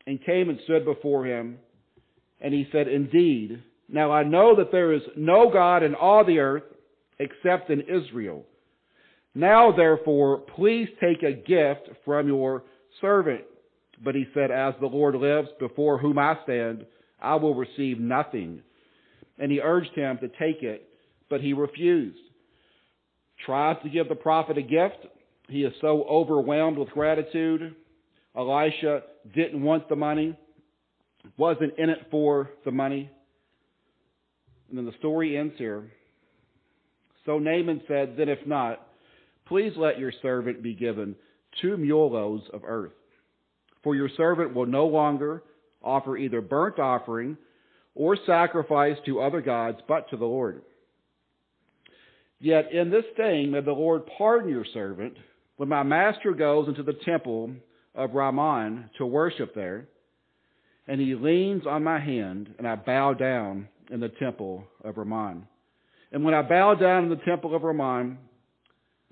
and 0.07 0.23
came 0.25 0.49
and 0.49 0.59
stood 0.63 0.83
before 0.83 1.25
him. 1.25 1.59
And 2.41 2.53
he 2.53 2.67
said, 2.71 2.87
Indeed, 2.87 3.61
now 3.87 4.11
I 4.11 4.23
know 4.23 4.55
that 4.55 4.71
there 4.71 4.91
is 4.93 5.03
no 5.15 5.51
God 5.51 5.83
in 5.83 5.93
all 5.93 6.25
the 6.25 6.39
earth 6.39 6.63
except 7.19 7.69
in 7.69 7.81
Israel. 7.81 8.45
Now 9.35 9.71
therefore, 9.71 10.39
please 10.39 10.87
take 10.99 11.21
a 11.21 11.33
gift 11.33 11.89
from 12.03 12.27
your 12.27 12.63
servant. 12.99 13.41
But 14.03 14.15
he 14.15 14.25
said, 14.33 14.49
As 14.49 14.73
the 14.79 14.87
Lord 14.87 15.13
lives, 15.13 15.49
before 15.59 15.99
whom 15.99 16.17
I 16.17 16.37
stand, 16.43 16.85
I 17.21 17.35
will 17.35 17.53
receive 17.53 17.99
nothing. 17.99 18.61
And 19.37 19.51
he 19.51 19.61
urged 19.61 19.93
him 19.93 20.17
to 20.17 20.29
take 20.29 20.63
it, 20.63 20.89
but 21.29 21.41
he 21.41 21.53
refused. 21.53 22.17
Tries 23.45 23.77
to 23.83 23.89
give 23.89 24.09
the 24.09 24.15
prophet 24.15 24.57
a 24.57 24.63
gift. 24.63 25.05
He 25.49 25.63
is 25.63 25.73
so 25.79 26.03
overwhelmed 26.03 26.77
with 26.77 26.89
gratitude. 26.89 27.75
Elisha 28.35 29.03
didn't 29.33 29.61
want 29.61 29.89
the 29.89 29.95
money, 29.95 30.37
wasn't 31.37 31.77
in 31.77 31.89
it 31.89 32.07
for 32.11 32.49
the 32.65 32.71
money. 32.71 33.09
And 34.69 34.77
then 34.77 34.85
the 34.85 34.97
story 34.99 35.37
ends 35.37 35.55
here. 35.57 35.89
So 37.25 37.39
Naaman 37.39 37.81
said, 37.87 38.15
Then 38.17 38.29
if 38.29 38.45
not, 38.45 38.87
please 39.47 39.73
let 39.77 39.99
your 39.99 40.11
servant 40.21 40.61
be 40.61 40.73
given 40.73 41.15
two 41.61 41.77
mule 41.77 42.11
loads 42.11 42.43
of 42.53 42.63
earth. 42.65 42.91
For 43.83 43.95
your 43.95 44.09
servant 44.17 44.53
will 44.53 44.65
no 44.65 44.85
longer 44.87 45.43
offer 45.81 46.17
either 46.17 46.41
burnt 46.41 46.79
offering 46.79 47.37
or 47.95 48.17
sacrifice 48.25 48.97
to 49.05 49.21
other 49.21 49.41
gods, 49.41 49.79
but 49.87 50.09
to 50.09 50.17
the 50.17 50.25
Lord. 50.25 50.61
Yet 52.39 52.71
in 52.71 52.91
this 52.91 53.05
thing 53.15 53.51
may 53.51 53.61
the 53.61 53.71
Lord 53.71 54.03
pardon 54.17 54.49
your 54.49 54.65
servant 54.73 55.15
when 55.57 55.69
my 55.69 55.83
master 55.83 56.33
goes 56.33 56.67
into 56.67 56.83
the 56.83 56.97
temple 57.05 57.51
of 57.93 58.13
Rimmon 58.13 58.89
to 58.97 59.05
worship 59.05 59.53
there, 59.53 59.87
and 60.87 61.01
he 61.01 61.15
leans 61.15 61.67
on 61.67 61.83
my 61.83 61.99
hand, 61.99 62.53
and 62.57 62.67
I 62.67 62.75
bow 62.75 63.13
down 63.13 63.67
in 63.91 63.99
the 63.99 64.09
temple 64.09 64.63
of 64.83 64.97
Rimmon. 64.97 65.47
And 66.11 66.23
when 66.23 66.33
I 66.33 66.43
bow 66.43 66.75
down 66.75 67.03
in 67.03 67.09
the 67.09 67.17
temple 67.17 67.55
of 67.55 67.63
Rimmon, 67.63 68.17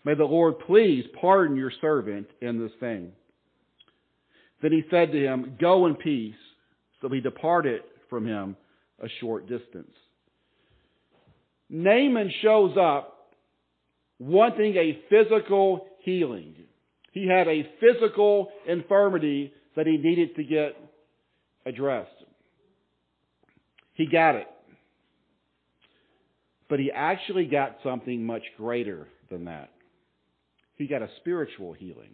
may 0.05 0.13
the 0.13 0.23
Lord 0.23 0.59
please 0.65 1.03
pardon 1.19 1.57
your 1.57 1.71
servant 1.81 2.27
in 2.41 2.59
this 2.61 2.71
thing. 2.79 3.11
Then 4.61 4.71
he 4.71 4.83
said 4.89 5.11
to 5.11 5.19
him, 5.19 5.57
Go 5.59 5.87
in 5.87 5.95
peace. 5.95 6.35
So 7.01 7.09
he 7.09 7.19
departed 7.19 7.81
from 8.09 8.25
him 8.25 8.55
a 9.03 9.07
short 9.19 9.47
distance. 9.47 9.91
Naaman 11.69 12.31
shows 12.41 12.77
up 12.79 13.14
wanting 14.19 14.75
a 14.75 14.99
physical 15.09 15.87
healing. 15.99 16.55
He 17.11 17.27
had 17.27 17.47
a 17.47 17.67
physical 17.79 18.49
infirmity 18.67 19.53
that 19.75 19.87
he 19.87 19.97
needed 19.97 20.35
to 20.35 20.43
get 20.43 20.75
addressed. 21.65 22.09
He 23.93 24.07
got 24.07 24.35
it. 24.35 24.47
But 26.69 26.79
he 26.79 26.91
actually 26.91 27.45
got 27.45 27.77
something 27.83 28.25
much 28.25 28.43
greater 28.57 29.07
than 29.29 29.45
that. 29.45 29.69
He 30.75 30.87
got 30.87 31.01
a 31.01 31.09
spiritual 31.21 31.73
healing. 31.73 32.11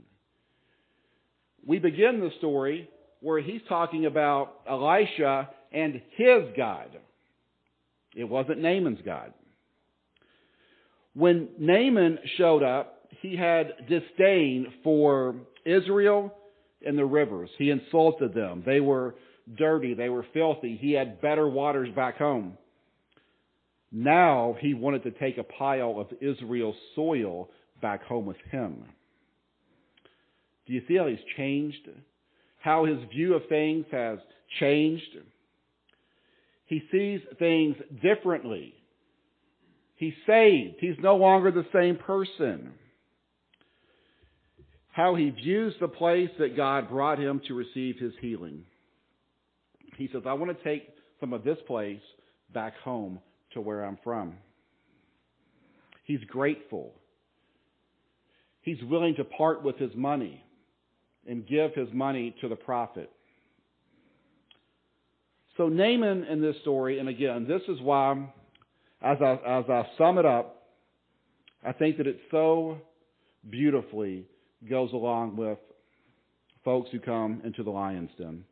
We 1.66 1.80
begin 1.80 2.20
the 2.20 2.32
story 2.38 2.90
where 3.22 3.40
he's 3.40 3.62
talking 3.70 4.06
about 4.06 4.62
Elisha 4.68 5.50
and 5.72 6.02
his 6.16 6.44
God. 6.58 6.90
It 8.16 8.26
wasn't 8.26 8.60
Naaman's 8.60 9.00
God. 9.06 9.34
When 11.14 11.50
Naaman 11.60 12.20
showed 12.38 12.64
up, 12.64 13.08
he 13.22 13.36
had 13.36 13.74
disdain 13.90 14.68
for 14.84 15.36
Israel 15.66 16.34
and 16.86 16.98
the 16.98 17.06
rivers. 17.06 17.50
He 17.58 17.70
insulted 17.70 18.34
them. 18.34 18.64
They 18.66 18.80
were 18.80 19.16
dirty. 19.58 19.94
They 19.94 20.10
were 20.10 20.26
filthy. 20.34 20.78
He 20.80 20.94
had 20.94 21.22
better 21.22 21.48
waters 21.48 21.90
back 21.96 22.18
home. 22.18 22.58
Now 23.92 24.56
he 24.60 24.74
wanted 24.74 25.04
to 25.04 25.12
take 25.12 25.38
a 25.38 25.44
pile 25.44 26.00
of 26.00 26.08
Israel's 26.22 26.78
soil 26.96 27.50
back 27.82 28.04
home 28.04 28.26
with 28.26 28.38
him. 28.50 28.86
Do 30.66 30.74
you 30.74 30.82
see 30.88 30.96
how 30.96 31.08
he's 31.08 31.20
changed? 31.36 31.90
How 32.60 32.86
his 32.86 33.00
view 33.10 33.34
of 33.34 33.42
things 33.50 33.86
has 33.92 34.20
changed? 34.60 35.18
He 36.68 36.82
sees 36.92 37.20
things 37.38 37.76
differently. 38.02 38.74
He's 40.02 40.14
saved. 40.26 40.78
He's 40.80 40.96
no 40.98 41.16
longer 41.16 41.52
the 41.52 41.68
same 41.72 41.96
person. 41.96 42.72
How 44.92 45.14
he 45.14 45.30
views 45.30 45.76
the 45.80 45.88
place 45.88 46.32
that 46.40 46.58
God 46.58 46.90
brought 46.90 47.20
him 47.20 47.40
to 47.48 47.54
receive 47.54 48.00
his 48.00 48.14
healing. 48.20 48.64
He 49.98 50.10
says, 50.12 50.24
I 50.26 50.34
want 50.34 50.58
to 50.58 50.64
take 50.64 50.90
some 51.20 51.34
of 51.34 51.44
this 51.44 51.60
place 51.68 52.02
back 52.52 52.76
home 52.80 53.20
to 53.54 53.62
where 53.62 53.84
I'm 53.84 54.00
from. 54.04 54.38
He's 56.06 56.24
grateful. 56.28 56.96
He's 58.64 58.82
willing 58.82 59.14
to 59.18 59.24
part 59.24 59.62
with 59.62 59.78
his 59.78 59.92
money 59.94 60.44
and 61.28 61.48
give 61.48 61.76
his 61.76 61.90
money 61.94 62.36
to 62.42 62.50
the 62.50 62.56
prophet. 62.56 63.12
So 65.58 65.68
Naaman 65.68 66.24
in 66.24 66.42
this 66.42 66.56
story, 66.62 66.98
and 66.98 67.08
again, 67.08 67.46
this 67.48 67.62
is 67.68 67.80
why, 67.82 68.34
as 69.02 69.18
I, 69.22 69.34
as 69.34 69.66
I 69.70 69.88
sum 69.98 70.18
it 70.18 70.26
up, 70.26 70.68
I 71.66 71.74
think 71.74 71.98
that 71.98 72.08
it 72.08 72.20
so 72.30 72.78
beautifully 73.50 74.26
goes 74.70 74.92
along 74.94 75.36
with 75.36 75.58
folks 76.64 76.90
who 76.92 77.00
come 77.00 77.42
into 77.44 77.64
the 77.64 77.72
lion's 77.72 78.12
den. 78.18 78.44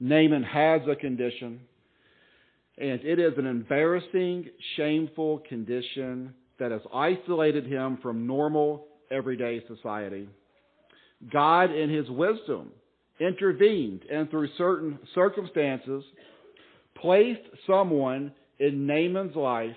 Naaman 0.00 0.42
has 0.42 0.82
a 0.90 0.96
condition, 0.96 1.60
and 2.78 3.00
it 3.04 3.18
is 3.18 3.32
an 3.38 3.46
embarrassing, 3.46 4.48
shameful 4.76 5.40
condition 5.48 6.34
that 6.58 6.70
has 6.70 6.82
isolated 6.92 7.66
him 7.66 7.98
from 8.02 8.26
normal, 8.26 8.86
everyday 9.10 9.62
society. 9.66 10.28
God, 11.32 11.70
in 11.70 11.90
His 11.90 12.08
wisdom, 12.10 12.70
intervened 13.20 14.02
and 14.10 14.28
through 14.30 14.48
certain 14.58 14.98
circumstances 15.14 16.04
placed 16.96 17.42
someone 17.66 18.32
in 18.58 18.86
Naaman's 18.86 19.36
life 19.36 19.76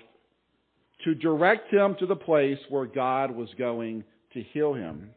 to 1.04 1.14
direct 1.14 1.72
him 1.72 1.96
to 2.00 2.06
the 2.06 2.16
place 2.16 2.58
where 2.68 2.86
God 2.86 3.30
was 3.30 3.48
going 3.58 4.04
to 4.34 4.42
heal 4.52 4.74
him. 4.74 5.10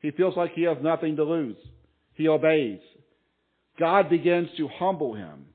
He 0.00 0.10
feels 0.10 0.36
like 0.36 0.52
he 0.52 0.62
has 0.62 0.78
nothing 0.82 1.16
to 1.16 1.24
lose. 1.24 1.56
He 2.14 2.28
obeys. 2.28 2.80
God 3.78 4.08
begins 4.08 4.48
to 4.56 4.68
humble 4.78 5.14
him 5.14 5.46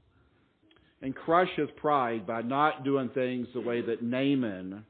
and 1.02 1.16
crush 1.16 1.50
his 1.56 1.70
pride 1.78 2.28
by 2.28 2.42
not 2.42 2.84
doing 2.84 3.10
things 3.10 3.48
the 3.54 3.62
way 3.62 3.82
that 3.82 4.04
Naaman 4.04 4.86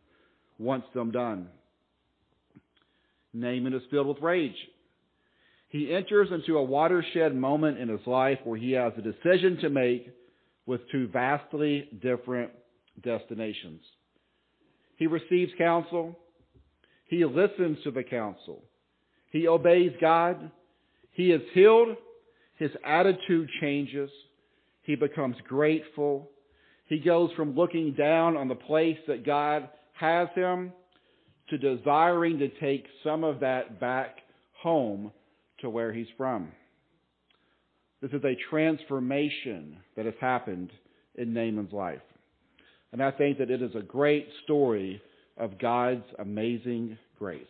wants 0.60 0.88
them 0.94 1.12
done. 1.12 1.48
Naaman 3.34 3.74
is 3.74 3.82
filled 3.90 4.08
with 4.08 4.22
rage. 4.22 4.56
He 5.70 5.94
enters 5.94 6.28
into 6.32 6.58
a 6.58 6.64
watershed 6.64 7.34
moment 7.34 7.78
in 7.78 7.88
his 7.88 8.06
life 8.06 8.40
where 8.44 8.60
he 8.60 8.74
has 8.74 8.92
a 8.98 9.02
decision 9.02 9.58
to 9.62 9.70
make 9.70 10.10
with 10.66 10.82
two 10.92 11.08
vastly 11.08 11.90
different 12.02 12.52
destinations. 13.04 13.82
He 14.98 15.08
receives 15.08 15.52
counsel. 15.58 16.18
He 17.08 17.26
listens 17.26 17.78
to 17.84 17.92
the 17.92 18.04
counsel. 18.04 18.64
He 19.32 19.48
obeys 19.48 19.94
God. 20.00 20.52
He 21.12 21.32
is 21.32 21.42
healed. 21.54 21.98
His 22.58 22.72
attitude 22.86 23.50
changes. 23.60 24.10
He 24.84 24.96
becomes 24.96 25.36
grateful. 25.48 26.30
He 26.88 27.00
goes 27.00 27.32
from 27.36 27.56
looking 27.56 27.94
down 27.94 28.38
on 28.38 28.48
the 28.48 28.56
place 28.56 28.98
that 29.08 29.26
God 29.26 29.70
has 29.94 30.28
him 30.36 30.74
to 31.50 31.58
desiring 31.58 32.40
to 32.40 32.50
take 32.60 32.86
some 33.04 33.24
of 33.24 33.40
that 33.40 33.80
back 33.80 34.18
home 34.62 35.12
to 35.60 35.70
where 35.70 35.94
he's 35.94 36.08
from. 36.18 36.52
This 38.02 38.12
is 38.12 38.24
a 38.24 38.36
transformation 38.50 39.78
that 39.96 40.06
has 40.06 40.16
happened 40.20 40.72
in 41.16 41.34
Naaman's 41.34 41.72
life. 41.72 42.02
And 42.92 43.02
I 43.02 43.12
think 43.12 43.38
that 43.38 43.52
it 43.52 43.62
is 43.62 43.76
a 43.76 43.82
great 43.82 44.28
story 44.44 45.02
of 45.38 45.60
God's 45.60 46.06
amazing 46.20 46.98
grace. 47.18 47.42